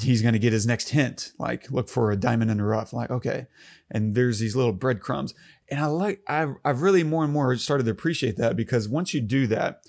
[0.00, 2.92] he's going to get his next hint, like look for a diamond in the rough.
[2.92, 3.46] Like, okay.
[3.90, 5.34] And there's these little breadcrumbs.
[5.70, 9.14] And I like, I've, I've really more and more started to appreciate that because once
[9.14, 9.82] you do that,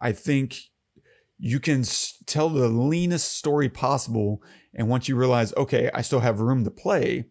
[0.00, 0.58] I think
[1.38, 1.84] you can
[2.26, 4.42] tell the leanest story possible.
[4.74, 7.26] And once you realize, okay, I still have room to play,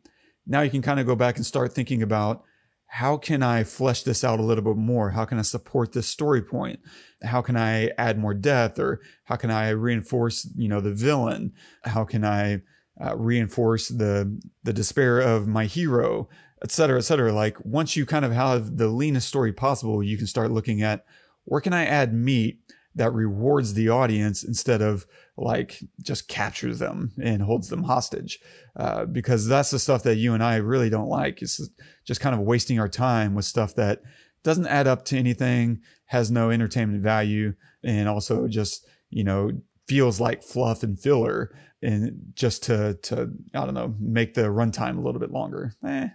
[0.47, 2.43] now you can kind of go back and start thinking about
[2.87, 5.11] how can I flesh this out a little bit more?
[5.11, 6.79] How can I support this story point?
[7.23, 11.53] How can I add more depth or how can I reinforce, you know, the villain?
[11.83, 12.61] How can I
[13.03, 16.29] uh, reinforce the, the despair of my hero,
[16.63, 17.33] et cetera, et cetera.
[17.33, 21.05] Like once you kind of have the leanest story possible, you can start looking at
[21.43, 22.64] where can I add meat
[22.95, 25.05] that rewards the audience instead of
[25.37, 28.39] like just captures them and holds them hostage.
[28.75, 31.41] Uh, because that's the stuff that you and I really don't like.
[31.41, 31.59] It's
[32.05, 34.01] just kind of wasting our time with stuff that
[34.43, 39.51] doesn't add up to anything, has no entertainment value, and also just, you know,
[39.87, 44.97] feels like fluff and filler and just to to I don't know, make the runtime
[44.97, 45.73] a little bit longer.
[45.85, 46.09] Eh,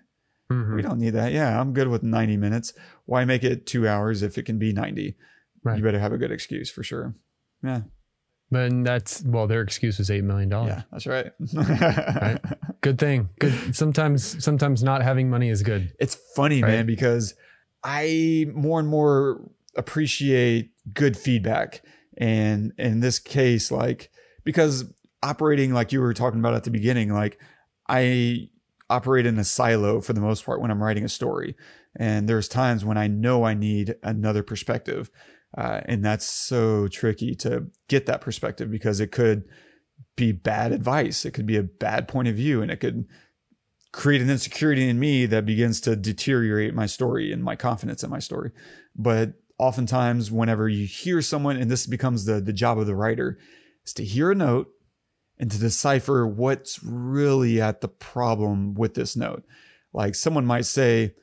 [0.51, 0.74] Mhm.
[0.76, 1.33] we don't need that.
[1.33, 2.72] Yeah, I'm good with 90 minutes.
[3.05, 5.16] Why make it 2 hours if it can be 90?
[5.62, 5.76] Right.
[5.78, 7.14] You better have a good excuse for sure.
[7.62, 7.82] Yeah.
[8.50, 12.38] but that's well their excuse was eight million dollars Yeah, that's right.
[12.80, 16.70] good thing good sometimes sometimes not having money is good It's funny, Right?
[16.70, 17.34] man, because
[17.84, 19.40] I more and more
[19.76, 21.82] appreciate good feedback.
[22.18, 24.11] And in this case, like,
[24.44, 24.84] because
[25.22, 27.38] operating like you were talking about at the beginning, like,
[27.88, 28.48] I
[28.90, 31.56] operate in a silo for the most part when I'm writing a story.
[31.96, 35.11] And there's times when I know I need another perspective.
[35.57, 39.44] Uh, and that's so tricky to get that perspective because it could
[40.16, 41.24] be bad advice.
[41.24, 43.07] It could be a bad point of view and it could
[43.92, 48.11] create an insecurity in me that begins to deteriorate my story and my confidence in
[48.11, 48.53] my story.
[48.94, 53.38] But oftentimes, whenever you hear someone, and this becomes the, the job of the writer,
[53.84, 54.68] is to hear a note
[55.38, 59.44] and to decipher what's really at the problem with this note.
[59.92, 61.14] Like someone might say,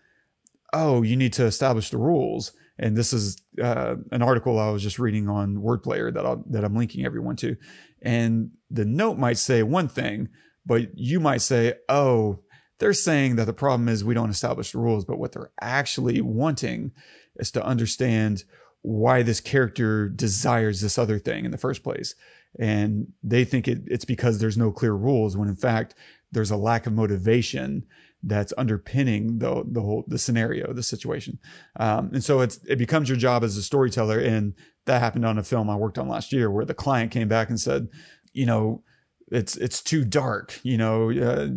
[0.74, 4.84] "Oh, you need to establish the rules." And this is uh, an article I was
[4.84, 7.56] just reading on Wordplayer that I'll, that I'm linking everyone to,
[8.02, 10.30] and the note might say one thing,
[10.66, 12.40] but you might say, "Oh,
[12.78, 16.22] they're saying that the problem is we don't establish the rules," but what they're actually
[16.22, 16.92] wanting
[17.38, 18.44] is to understand
[18.82, 22.16] why this character desires this other thing in the first place.
[22.60, 25.96] And they think it, it's because there's no clear rules when in fact
[26.32, 27.86] there's a lack of motivation
[28.24, 31.40] that's underpinning the the whole the scenario, the situation.
[31.80, 34.20] Um, and so it's it becomes your job as a storyteller.
[34.20, 34.54] And
[34.86, 37.50] that happened on a film I worked on last year where the client came back
[37.50, 37.88] and said,
[38.34, 38.84] you know,
[39.30, 41.50] it's it's too dark you know uh,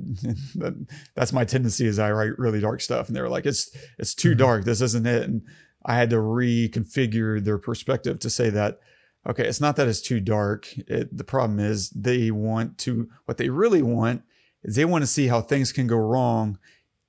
[1.14, 3.06] that's my tendency is i write really dark stuff.
[3.06, 4.64] And they were like it's it's too dark.
[4.64, 5.22] This isn't it.
[5.22, 5.42] And
[5.84, 8.80] i had to reconfigure their perspective to say that
[9.28, 10.66] okay it's not that it's too dark.
[10.76, 14.22] It, the problem is they want to what they really want
[14.64, 16.58] they want to see how things can go wrong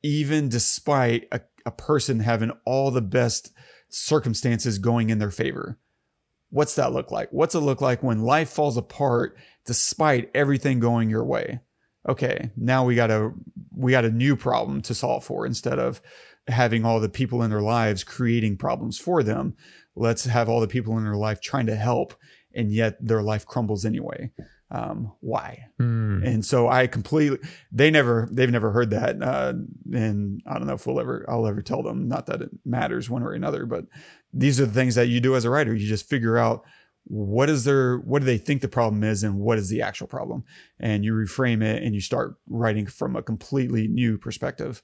[0.04, 3.52] even despite a, a person having all the best
[3.89, 5.78] circumstances going in their favor
[6.49, 11.10] what's that look like what's it look like when life falls apart despite everything going
[11.10, 11.60] your way.
[12.08, 13.32] Okay, now we got a
[13.76, 16.02] we got a new problem to solve for instead of
[16.47, 19.56] having all the people in their lives creating problems for them.
[19.95, 22.16] Let's have all the people in their life trying to help,
[22.56, 24.32] and yet their life crumbles anyway.
[24.74, 25.67] Um, why?
[25.82, 26.26] Mm.
[26.26, 27.39] And so I completely
[27.74, 29.53] they never they've never heard that, uh,
[29.93, 32.07] and I don't know if we'll ever I'll ever tell them.
[32.07, 33.86] Not that it matters one way or another, but
[34.34, 35.76] these are the things that you do as a writer.
[35.76, 36.63] You just figure out
[37.03, 40.05] what is their what do they think the problem is and what is the actual
[40.07, 40.43] problem
[40.80, 44.84] and you reframe it and you start writing from a completely new perspective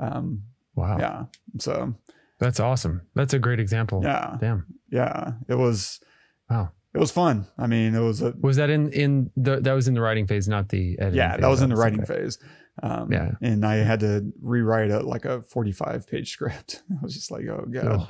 [0.00, 0.42] um
[0.74, 0.96] Wow.
[0.98, 1.24] yeah
[1.58, 1.94] so
[2.38, 3.02] That's awesome.
[3.14, 4.00] That's a great example.
[4.02, 4.64] yeah Damn.
[4.90, 6.00] yeah it was
[6.48, 6.70] Wow.
[6.98, 9.86] It was fun i mean it was a Was that in in the that was
[9.88, 11.16] in the writing phase, not the editing?
[11.18, 11.80] yeah phase, that was in the okay.
[11.82, 12.38] writing phase
[12.82, 13.32] um Yeah.
[13.40, 17.44] and i had to rewrite a like a 45 page script i was just like
[17.48, 18.08] oh god Ugh.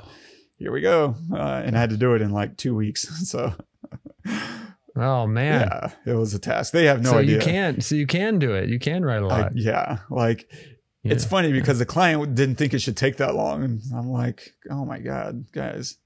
[0.57, 3.53] here we go uh, and i had to do it in like two weeks so
[4.95, 5.61] Oh man.
[6.05, 8.37] yeah it was a task they have no so idea you can so you can
[8.39, 8.69] do it.
[8.69, 9.51] You can write a I- lot.
[9.55, 10.49] yeah like
[11.03, 14.53] it's funny because the client didn't think it should take that long and i'm like
[14.69, 15.97] oh my god guys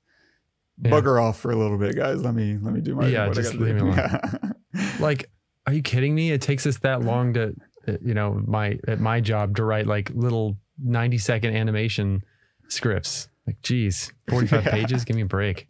[0.81, 0.91] Yeah.
[0.91, 3.53] bugger off for a little bit guys let me let me do my Yeah, just
[3.53, 3.95] leave me alone.
[3.97, 4.41] Yeah.
[4.99, 5.29] like
[5.67, 6.31] are you kidding me?
[6.31, 7.53] It takes us that long to
[7.87, 12.21] uh, you know, my at my job to write like little 90 second animation
[12.69, 13.27] scripts.
[13.45, 14.71] Like geez, 45 Yeah.
[14.71, 15.67] pages, give me a break.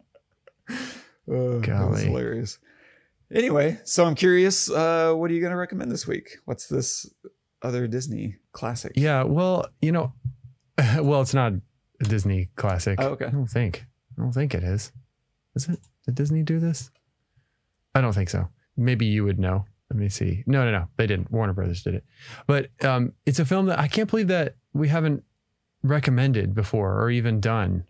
[1.28, 2.04] Oh, that was Golly.
[2.04, 2.58] hilarious
[3.34, 7.10] anyway so i'm curious uh what are you going to recommend this week what's this
[7.62, 10.12] other disney classic Yeah, well, you know,
[10.78, 11.52] well, it's not
[12.00, 12.98] a Disney classic.
[13.00, 13.26] Oh, okay.
[13.26, 13.84] I don't think.
[14.16, 14.92] I don't think it is.
[15.54, 15.80] Is it?
[16.04, 16.90] Did Disney do this?
[17.94, 18.48] I don't think so.
[18.76, 19.66] Maybe you would know.
[19.90, 20.42] Let me see.
[20.46, 20.88] No, no, no.
[20.96, 21.30] They didn't.
[21.30, 22.04] Warner Brothers did it.
[22.46, 25.22] But um, it's a film that I can't believe that we haven't
[25.82, 27.84] recommended before or even done.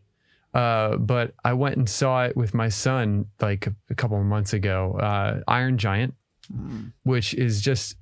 [0.53, 4.53] Uh, but I went and saw it with my son like a, couple of months
[4.53, 4.99] ago.
[4.99, 6.15] Uh, Iron Giant,
[6.53, 6.93] Mm.
[7.05, 7.97] which is just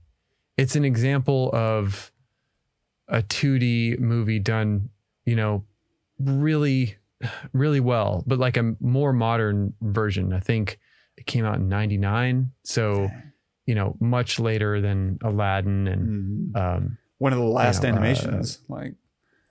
[0.57, 2.11] it's an example of
[3.07, 4.91] a 2D movie done,
[5.25, 5.65] you know,
[6.19, 6.97] really,
[7.53, 10.33] really well, but like a more modern version.
[10.33, 10.79] I think
[11.17, 12.51] it came out in 99.
[12.65, 13.11] So,
[13.67, 16.57] you know, much later than Aladdin and, Mhm.
[16.57, 18.95] um, one of the last know, uh, animations like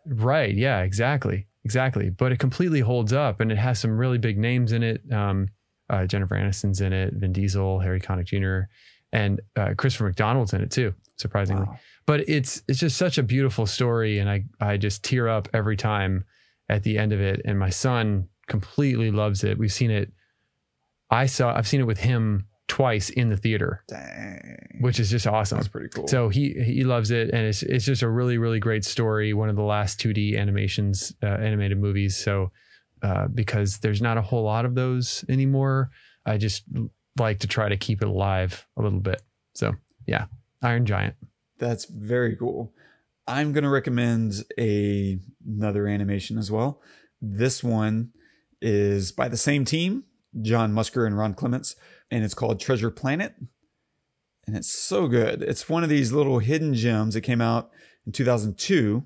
[0.06, 0.54] right.
[0.54, 1.48] Yeah, exactly.
[1.64, 2.10] Exactly.
[2.10, 5.02] But it completely holds up and it has some really big names in it.
[5.12, 5.50] Um,
[5.90, 8.68] uh, Jennifer Aniston's in it, Vin Diesel, Harry Connick Jr.,
[9.14, 11.66] and uh, Christopher McDonald's in it too, surprisingly.
[11.66, 11.78] wow.
[12.08, 15.78] but it's it's just such a beautiful story and i i just tear up every
[15.78, 16.24] time
[16.72, 19.58] at the end of it and my son completely loves it.
[19.58, 20.12] We've seen it
[21.14, 23.84] i saw i've seen it with him twice in the theater.
[23.90, 24.78] Dang.
[24.80, 25.58] Which is just awesome.
[25.58, 26.08] That's pretty cool.
[26.08, 29.50] So he he loves it and it's it's just a really really great story one
[29.50, 32.16] of the last 2d animations uh, animated movies.
[32.16, 32.52] So
[33.04, 35.90] uh, because there's not a whole lot of those anymore
[36.26, 36.64] i just
[37.18, 39.22] like to try to keep it alive a little bit.
[39.54, 39.76] So
[40.08, 40.26] yeah
[40.62, 41.16] iron giant.
[41.58, 42.74] That's very cool.
[43.28, 46.82] I'm going to recommend a, another animation as well.
[47.22, 48.12] This one
[48.62, 50.04] is by the same team,
[50.42, 51.76] John Musker and Ron Clements,
[52.10, 53.36] and it's called Treasure Planet.
[54.48, 55.44] And it's so good.
[55.44, 57.70] It's one of these little hidden gems that came out
[58.06, 59.04] in 2002,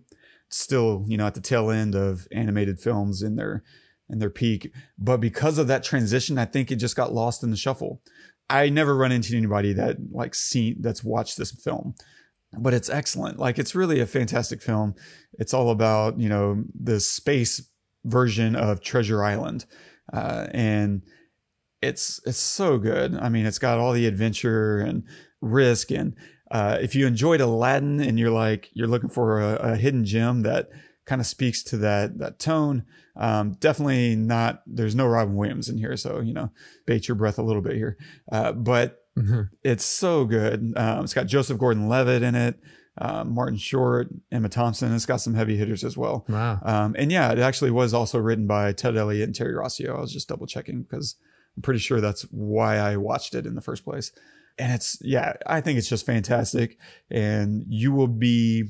[0.49, 3.63] still, you know, at the tail end of animated films in their
[4.09, 7.51] in their peak, but because of that transition, I think it just got lost in
[7.51, 8.01] the shuffle.
[8.49, 11.95] I never run into anybody that like seen that's watched this film
[12.57, 13.39] but it's excellent.
[13.39, 14.95] Like it's really a fantastic film.
[15.33, 17.69] It's all about you know the space
[18.03, 19.65] version of Treasure Island,
[20.13, 21.01] uh, and
[21.81, 23.15] it's it's so good.
[23.15, 25.03] I mean, it's got all the adventure and
[25.41, 26.15] risk, and
[26.51, 30.41] uh, if you enjoyed Aladdin and you're like you're looking for a, a hidden gem
[30.43, 30.69] that
[31.05, 32.85] kind of speaks to that that tone,
[33.15, 34.61] um, definitely not.
[34.65, 36.51] There's no Robin Williams in here, so you know,
[36.85, 37.97] bait your breath a little bit here.
[38.31, 39.49] Uh, but Mhm.
[39.63, 40.73] it's so good.
[40.75, 42.59] Um, it's got Joseph Gordon-Levitt in it,
[42.97, 44.93] uh, Martin Short, Emma Thompson.
[44.93, 46.25] It's got some heavy hitters as well.
[46.27, 46.59] Wow.
[46.63, 49.95] Um, and yeah, it actually was also written by Ted Elliott and Terry Rossio.
[49.97, 51.15] I was just double checking because
[51.55, 54.11] I'm pretty sure that's why I watched it in the first place.
[54.57, 56.77] And it's, yeah, I think it's just fantastic.
[57.11, 58.65] And you will be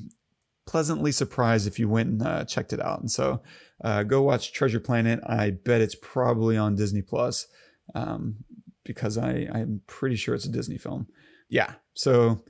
[0.66, 3.00] pleasantly surprised if you went and uh, checked it out.
[3.00, 3.42] And so
[3.84, 5.20] uh, go watch Treasure Planet.
[5.26, 7.48] I bet it's probably on Disney Plus
[7.94, 8.38] um,
[8.86, 11.08] because I, I'm pretty sure it's a Disney film.
[11.50, 11.74] Yeah.
[11.94, 12.42] So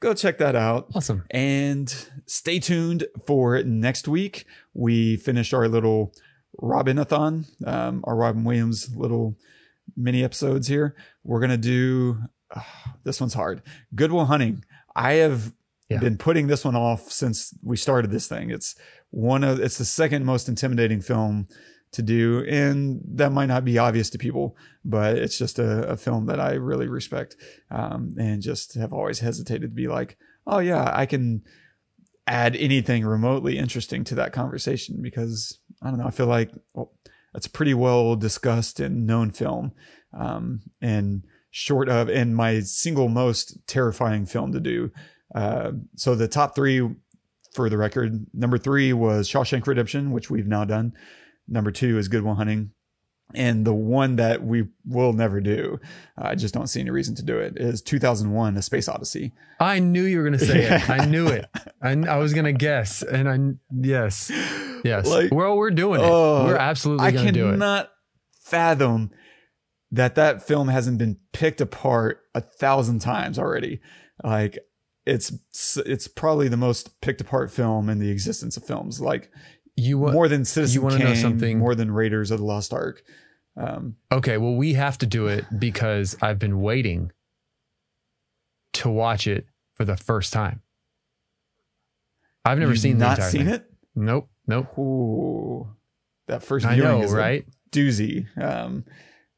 [0.00, 0.88] go check that out.
[0.94, 1.24] Awesome.
[1.30, 1.94] And
[2.26, 4.46] stay tuned for next week.
[4.72, 6.14] We finished our little
[6.60, 9.36] Robinathon, um, our Robin Williams little
[9.96, 10.94] mini episodes here.
[11.24, 12.18] We're going to do
[12.54, 13.62] ah, this one's hard.
[13.94, 14.64] Good Will Hunting.
[14.94, 15.52] I have
[15.88, 15.98] Yeah.
[15.98, 18.50] been putting this one off since we started this thing.
[18.50, 18.74] It's
[19.10, 21.48] one of it's the second most intimidating film
[21.92, 25.96] to do and that might not be obvious to people but it's just a, a
[25.96, 27.36] film that i really respect
[27.70, 30.16] um, and just have always hesitated to be like
[30.46, 31.42] oh yeah i can
[32.26, 36.92] add anything remotely interesting to that conversation because i don't know i feel like well,
[37.34, 39.72] it's a pretty well discussed and known film
[40.14, 44.90] um, and short of and my single most terrifying film to do
[45.34, 46.88] uh, so the top three
[47.52, 50.94] for the record number three was shawshank redemption which we've now done
[51.48, 52.72] Number two is Good Will Hunting.
[53.34, 55.80] And the one that we will never do,
[56.18, 59.32] I just don't see any reason to do it, is 2001 A Space Odyssey.
[59.58, 60.90] I knew you were going to say it.
[60.90, 61.46] I knew it.
[61.80, 63.02] I, I was going to guess.
[63.02, 63.38] And I,
[63.74, 64.30] yes.
[64.84, 65.06] Yes.
[65.06, 66.04] Like, well, we're doing it.
[66.04, 67.48] oh, we're absolutely going to do it.
[67.48, 67.90] I cannot
[68.42, 69.12] fathom
[69.90, 73.80] that that film hasn't been picked apart a thousand times already.
[74.22, 74.58] Like,
[75.04, 75.32] it's
[75.78, 79.00] it's probably the most picked apart film in the existence of films.
[79.00, 79.30] Like
[79.76, 81.58] You want, more than Citizen you wanna know Kane, something?
[81.58, 83.02] more than Raiders of the Lost Ark.
[83.56, 87.12] Um, Okay, well, we have to do it because I've been waiting
[88.74, 90.62] to watch it for the first time.
[92.44, 93.54] I've never seen the not entire seen thing.
[93.54, 93.70] it.
[93.94, 94.76] Nope, nope.
[94.78, 95.68] Ooh,
[96.26, 97.46] that first I viewing know, is a right?
[97.70, 98.26] doozy.
[98.36, 98.84] Um,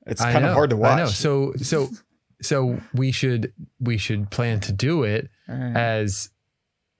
[0.07, 0.93] it's kind of hard to watch.
[0.93, 1.07] I know.
[1.07, 1.89] So, so,
[2.41, 5.77] so we should we should plan to do it right.
[5.77, 6.31] as,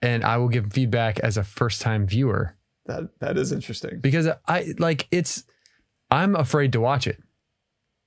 [0.01, 2.54] and I will give feedback as a first time viewer
[2.85, 3.99] that that is interesting.
[4.01, 5.43] because I like it's.
[6.11, 7.21] I'm afraid to watch it.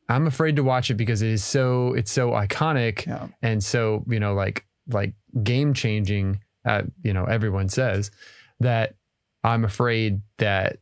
[0.09, 3.29] I'm afraid to watch it because it is so it's so iconic Yeah.
[3.43, 8.11] and so you know like like game changing uh, you know everyone says
[8.61, 8.95] that
[9.45, 10.79] i'm afraid that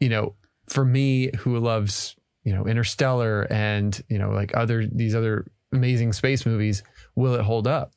[0.00, 0.34] you know
[0.68, 6.12] for me who loves you know interstellar and you know like other these other amazing
[6.12, 6.82] space movies
[7.14, 7.92] will it hold up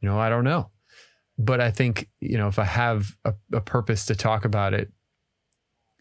[0.00, 0.70] you know i don't know
[1.38, 4.90] but i think you know if i have a, a purpose to talk about it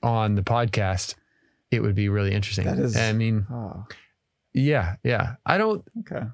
[0.04, 1.16] on the podcast
[1.70, 3.86] it would be really interesting That is- i mean Oh,
[4.54, 6.26] yeah yeah i don't okay.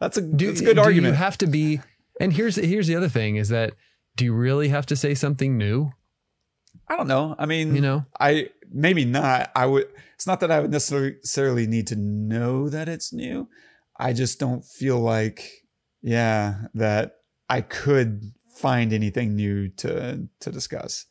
[0.00, 1.12] That's a do, that's a good do argument.
[1.14, 1.80] you have to be
[2.20, 3.72] and here's here's the other thing is that
[4.16, 5.92] do you really have to say something new
[6.86, 7.34] I don't know.
[7.38, 9.50] I mean, you know I maybe not.
[9.56, 9.86] I would.
[10.16, 13.48] It's not that I would necessarily need to know that it's new.
[13.98, 15.50] I just don't feel like,
[16.02, 17.12] yeah, that
[17.48, 21.06] I could find anything new to to discuss.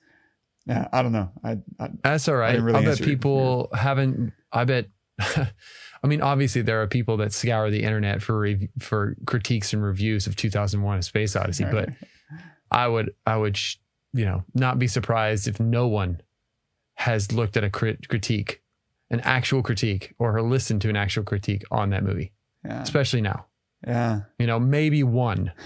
[0.65, 1.31] Yeah, I don't know.
[1.43, 4.87] I, I that's all right didn't really i bet people haven't i bet
[5.19, 9.83] i mean obviously there are people that scour the internet for rev- for critiques and
[9.83, 11.89] reviews of 2001 a space odyssey but
[12.71, 13.75] i would i would sh-
[14.13, 16.21] you know not be surprised if no one
[16.95, 18.61] has looked at a crit- critique
[19.11, 22.31] an actual critique or listened to an actual critique on that movie
[22.63, 23.45] yeah, especially now
[23.87, 25.51] yeah, you know, maybe one.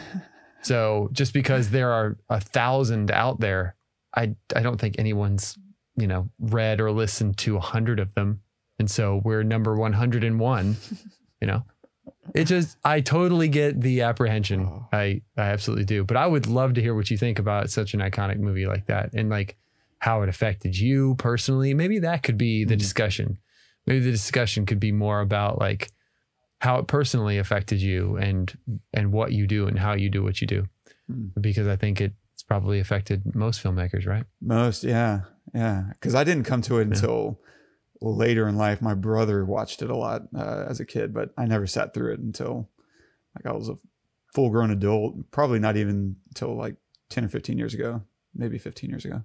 [0.68, 3.76] So just because there are a thousand out there,
[4.16, 5.58] I I don't think anyone's
[5.96, 8.42] you know read or listened to a hundred of them,
[8.80, 10.76] and so we're number one hundred and one.
[11.40, 11.64] You know,
[12.34, 14.62] it just I totally get the apprehension.
[14.66, 14.88] Oh.
[14.92, 16.04] I I absolutely do.
[16.04, 18.88] But I would love to hear what you think about such an iconic movie like
[18.88, 19.56] that, and like
[20.00, 21.76] how it affected you personally.
[21.76, 22.80] Maybe that could be the Mm.
[22.80, 23.38] discussion.
[23.86, 25.92] Maybe the discussion could be more about like
[26.60, 28.58] how it personally affected you and
[28.94, 30.68] and what you do and how you do what you do
[31.08, 31.28] Hmm.
[31.40, 35.22] because i think it's probably affected most filmmakers right most, yeah,
[35.54, 35.86] yeah.
[35.94, 37.40] Because I didn't come to it until
[38.02, 38.82] later in life.
[38.82, 42.14] My brother watched it a lot uh, as a kid, but I never sat through
[42.14, 42.70] it until
[43.36, 43.78] like I was a
[44.34, 45.32] full grown adult.
[45.32, 46.76] Probably not even until like
[47.10, 48.04] ten or fifteen years ago,
[48.36, 49.24] maybe fifteen years ago.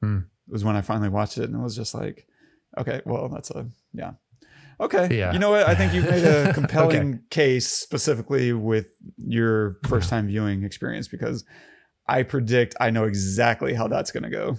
[0.00, 0.18] Hmm.
[0.48, 2.26] was when I finally watched it, and it was just like,
[2.76, 4.12] okay, well, that's a yeah.
[4.80, 5.18] Okay.
[5.18, 5.32] Yeah.
[5.32, 5.66] You know what?
[5.66, 11.44] I think you've made a compelling case specifically with your first time viewing experience because
[12.06, 14.56] I predict I know exactly how that's going to go.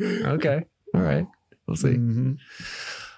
[0.02, 0.64] okay.
[0.94, 1.26] All right.
[1.66, 1.88] We'll see.
[1.94, 2.38] Mhm.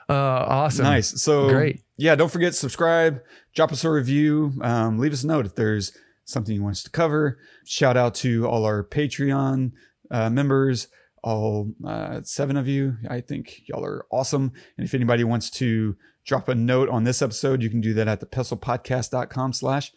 [0.09, 0.85] Uh, awesome.
[0.85, 1.21] Nice.
[1.21, 1.83] So Great.
[1.97, 3.21] Yeah, don't forget subscribe,
[3.55, 5.93] drop us a review, um, leave us a note if there's
[6.25, 7.39] something you want us to cover.
[7.67, 9.73] Shout out to all our Patreon
[10.11, 10.89] uh, members,
[11.29, 12.97] all uh, seven of you.
[13.09, 14.53] I think y'all are awesome.
[14.77, 18.09] And if anybody wants to drop a note on this episode, you can do that
[18.09, 19.93] at thepestlepodcast.com slash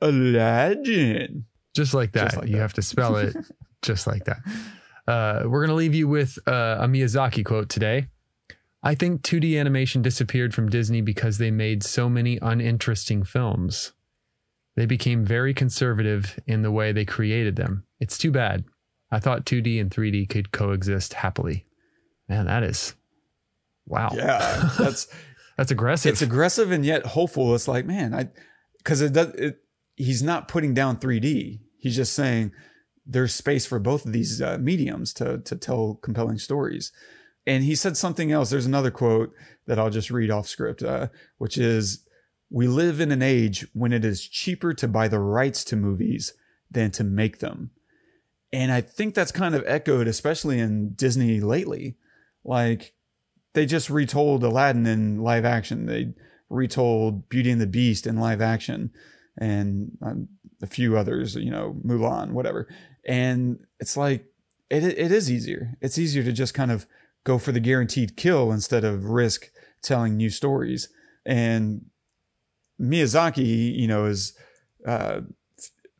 [0.00, 1.44] Aladdin.
[1.74, 2.24] Just like that.
[2.24, 2.62] Just like you that.
[2.62, 3.36] have to spell it
[3.82, 4.38] just like that.
[5.06, 8.08] Uh, we're going to leave you with uh, a Miyazaki quote today.
[8.82, 13.92] I think 2D animation disappeared from Disney because they made so many uninteresting films.
[14.76, 17.84] They became very conservative in the way they created them.
[18.00, 18.64] It's too bad.
[19.14, 21.66] I thought 2D and 3D could coexist happily.
[22.28, 22.94] Man, that is
[23.86, 24.10] wow.
[24.14, 25.08] Yeah, that's
[25.56, 26.12] That's aggressive.
[26.12, 27.54] it's aggressive and yet hopeful.
[27.54, 28.28] It's like, man, I
[28.78, 29.60] because it does it.
[29.96, 31.60] He's not putting down 3D.
[31.78, 32.52] He's just saying
[33.06, 36.92] there's space for both of these uh, mediums to to tell compelling stories.
[37.46, 38.50] And he said something else.
[38.50, 39.32] There's another quote
[39.66, 41.08] that I'll just read off script, uh,
[41.38, 42.04] which is,
[42.50, 46.32] "We live in an age when it is cheaper to buy the rights to movies
[46.70, 47.70] than to make them."
[48.54, 51.96] And I think that's kind of echoed, especially in Disney lately.
[52.44, 52.94] Like
[53.52, 55.86] they just retold Aladdin in live action.
[55.86, 56.14] They
[56.48, 58.92] retold Beauty and the Beast in live action,
[59.36, 60.28] and um,
[60.62, 61.34] a few others.
[61.34, 62.68] You know, Mulan, whatever.
[63.04, 64.26] And it's like
[64.70, 65.74] it it is easier.
[65.80, 66.86] It's easier to just kind of
[67.24, 69.50] go for the guaranteed kill instead of risk
[69.82, 70.88] telling new stories.
[71.26, 71.86] And
[72.80, 74.32] Miyazaki, you know, is
[74.86, 75.22] uh,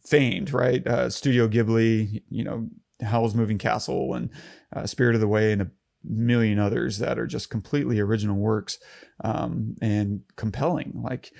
[0.07, 0.87] famed, right?
[0.87, 2.69] Uh, Studio Ghibli, you know,
[3.03, 4.31] Howl's Moving Castle and
[4.75, 5.71] uh, Spirited Away and a
[6.05, 8.79] million others that are just completely original works
[9.23, 10.93] um, and compelling.
[11.03, 11.33] Like,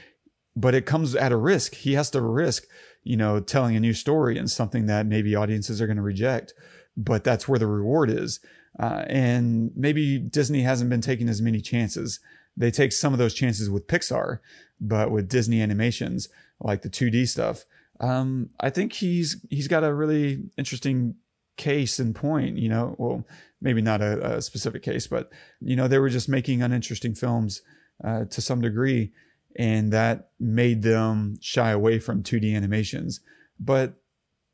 [0.57, 1.75] but it comes at a risk.
[1.75, 2.65] He has to risk,
[3.03, 6.55] you know, telling a new story and something that maybe audiences are going to reject.
[6.97, 8.41] But that's where the reward is.
[8.79, 12.21] Uh, and maybe Disney hasn't been taking as many chances.
[12.57, 14.39] They take some of those chances with Pixar,
[14.81, 16.29] but with Disney animations
[16.61, 17.65] like the 2D stuff,
[18.01, 21.15] um, I think he's he's got a really interesting
[21.57, 22.59] case and point.
[22.59, 23.25] You know, well,
[23.61, 25.31] maybe not a, a specific case, but
[25.61, 27.63] you know, they were just making uninteresting films
[28.03, 29.13] uh, to some degree,
[29.57, 33.21] and that made them shy away from 2D animations.
[33.59, 33.95] But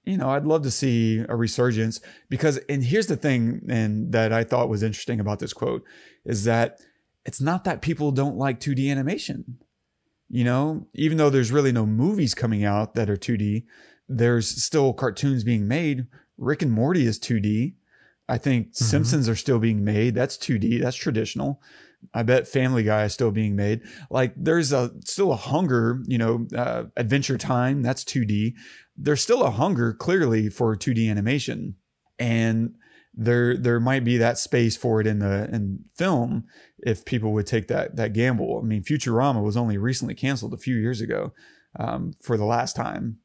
[0.04, 4.32] you know, I'd love to see a resurgence because, and here's the thing, and that
[4.32, 5.84] I thought was interesting about this quote
[6.24, 6.80] is that
[7.24, 9.58] it's not that people don't like 2D animation.
[10.30, 13.64] You know, even though there's really no movies coming out that are 2D,
[14.08, 16.06] there's still cartoons being made.
[16.38, 17.74] Rick and Morty is 2D.
[18.28, 20.14] I think Simpsons are still being made.
[20.14, 20.80] That's 2D.
[20.80, 21.60] That's traditional.
[22.14, 23.82] I bet Family Guy is still being made.
[24.08, 27.82] Like there's a still a hunger, you know, uh, Adventure Time.
[27.82, 28.54] That's 2D.
[28.96, 31.74] There's still a hunger clearly for 2D animation,
[32.20, 32.74] and
[33.14, 36.44] there there might be that space for it in the in film
[36.78, 38.60] if people would take that that gamble.
[38.62, 41.32] I mean, Futurama was only recently canceled a few years ago
[41.78, 43.18] um, for the last time,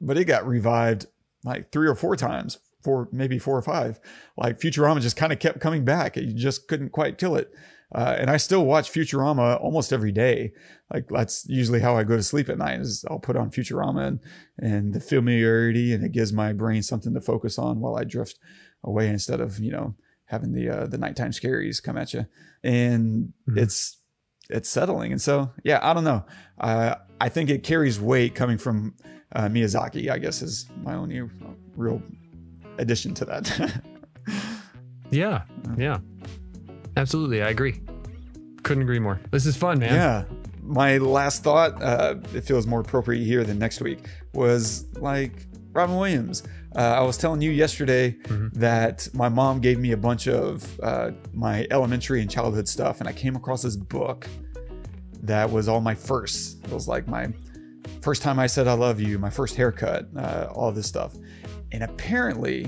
[0.00, 1.06] but it got revived
[1.44, 4.00] like three or four times, four maybe four or five.
[4.36, 6.16] Like Futurama just kind of kept coming back.
[6.16, 7.50] You just couldn't quite kill it.
[7.94, 10.52] Uh, and I still watch Futurama almost every day.
[10.92, 12.80] Like that's usually how I go to sleep at night.
[12.80, 14.20] Is I'll put on Futurama and,
[14.58, 18.38] and the familiarity, and it gives my brain something to focus on while I drift
[18.86, 19.94] away instead of you know
[20.26, 22.26] having the uh, the nighttime scaries come at you.
[22.62, 23.98] And it's
[24.48, 25.12] it's settling.
[25.12, 26.24] And so yeah, I don't know.
[26.58, 28.94] Uh, I think it carries weight coming from
[29.32, 30.10] uh, Miyazaki.
[30.10, 31.22] I guess is my only
[31.76, 32.02] real
[32.78, 33.82] addition to that.
[35.10, 35.42] yeah.
[35.76, 35.98] Yeah.
[36.96, 37.42] Absolutely.
[37.42, 37.80] I agree.
[38.62, 39.20] Couldn't agree more.
[39.30, 39.94] This is fun, man.
[39.94, 40.24] Yeah.
[40.62, 45.96] My last thought, uh, it feels more appropriate here than next week, was like Robin
[45.96, 46.42] Williams.
[46.76, 48.16] Uh, I was telling you yesterday
[48.52, 53.08] that my mom gave me a bunch of uh, my elementary and childhood stuff, and
[53.08, 54.28] I came across this book
[55.22, 56.56] that was all my firsts.
[56.64, 57.32] It was like my
[58.02, 61.14] first time I said I love you, my first haircut, uh, all this stuff.
[61.72, 62.66] And apparently,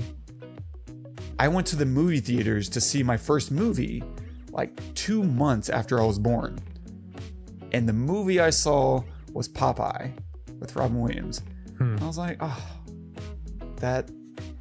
[1.37, 4.03] I went to the movie theaters to see my first movie
[4.51, 6.59] like two months after I was born.
[7.71, 9.03] And the movie I saw
[9.33, 10.11] was Popeye
[10.59, 11.43] with Robin Williams.
[11.79, 12.78] I was like, oh,
[13.79, 14.09] that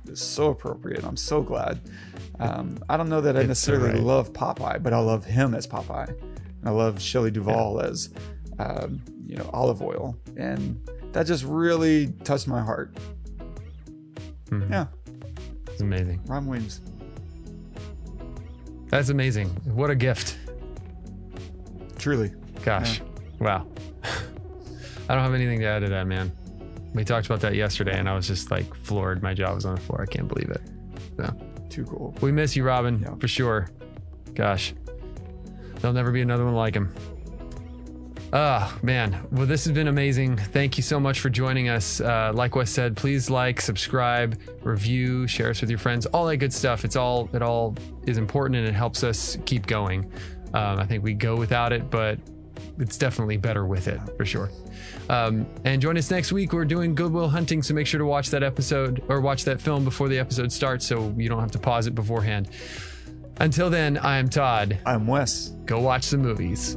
[0.06, 1.04] is so appropriate.
[1.04, 1.80] I'm so glad.
[2.40, 4.02] Um, I don't know that I It's necessarily alright.
[4.04, 6.08] love Popeye, but I love him as Popeye.
[6.08, 8.10] And I love Shelley Duvall as,
[8.58, 10.16] um, you know, Olive Oyl.
[10.36, 10.80] And
[11.12, 12.96] that just really touched my heart.
[14.50, 14.70] Mhm.
[14.70, 14.86] Yeah,
[15.66, 16.20] It's amazing.
[16.26, 16.80] Ron Williams.
[18.88, 19.48] That's amazing.
[19.74, 20.38] What a gift.
[21.98, 22.32] Truly.
[22.64, 23.02] Gosh,
[23.38, 23.66] wow.
[25.08, 26.32] I don't have anything to add to that, man.
[26.94, 29.22] We talked about that yesterday, and I was just like floored.
[29.22, 30.00] My jaw was on the floor.
[30.02, 30.60] I can't believe it.
[31.16, 31.34] So
[31.68, 32.14] Too cool.
[32.20, 33.14] we miss you, Robin, Yeah.
[33.16, 33.68] for sure.
[34.34, 34.74] Gosh,
[35.80, 36.94] there'll never be another one like him.
[38.30, 40.36] Oh man, well this has been amazing.
[40.36, 42.00] Thank you so much for joining us.
[42.02, 46.36] Uh, like Wes said, please like, subscribe, review, share us with your friends, all that
[46.36, 46.84] good stuff.
[46.84, 47.74] It's all it all
[48.06, 50.12] is important and it helps us keep going.
[50.52, 52.18] Um, I think we go without it, but
[52.78, 54.50] it's definitely better with it for sure.
[55.08, 56.52] Um, and join us next week.
[56.52, 59.60] We're doing Good Will Hunting, so make sure to watch that episode or watch that
[59.60, 62.50] film before the episode starts, so you don't have to pause it beforehand.
[63.40, 64.78] Until then, I am Todd.
[64.84, 65.48] I'm Wes.
[65.64, 66.76] Go watch some movies.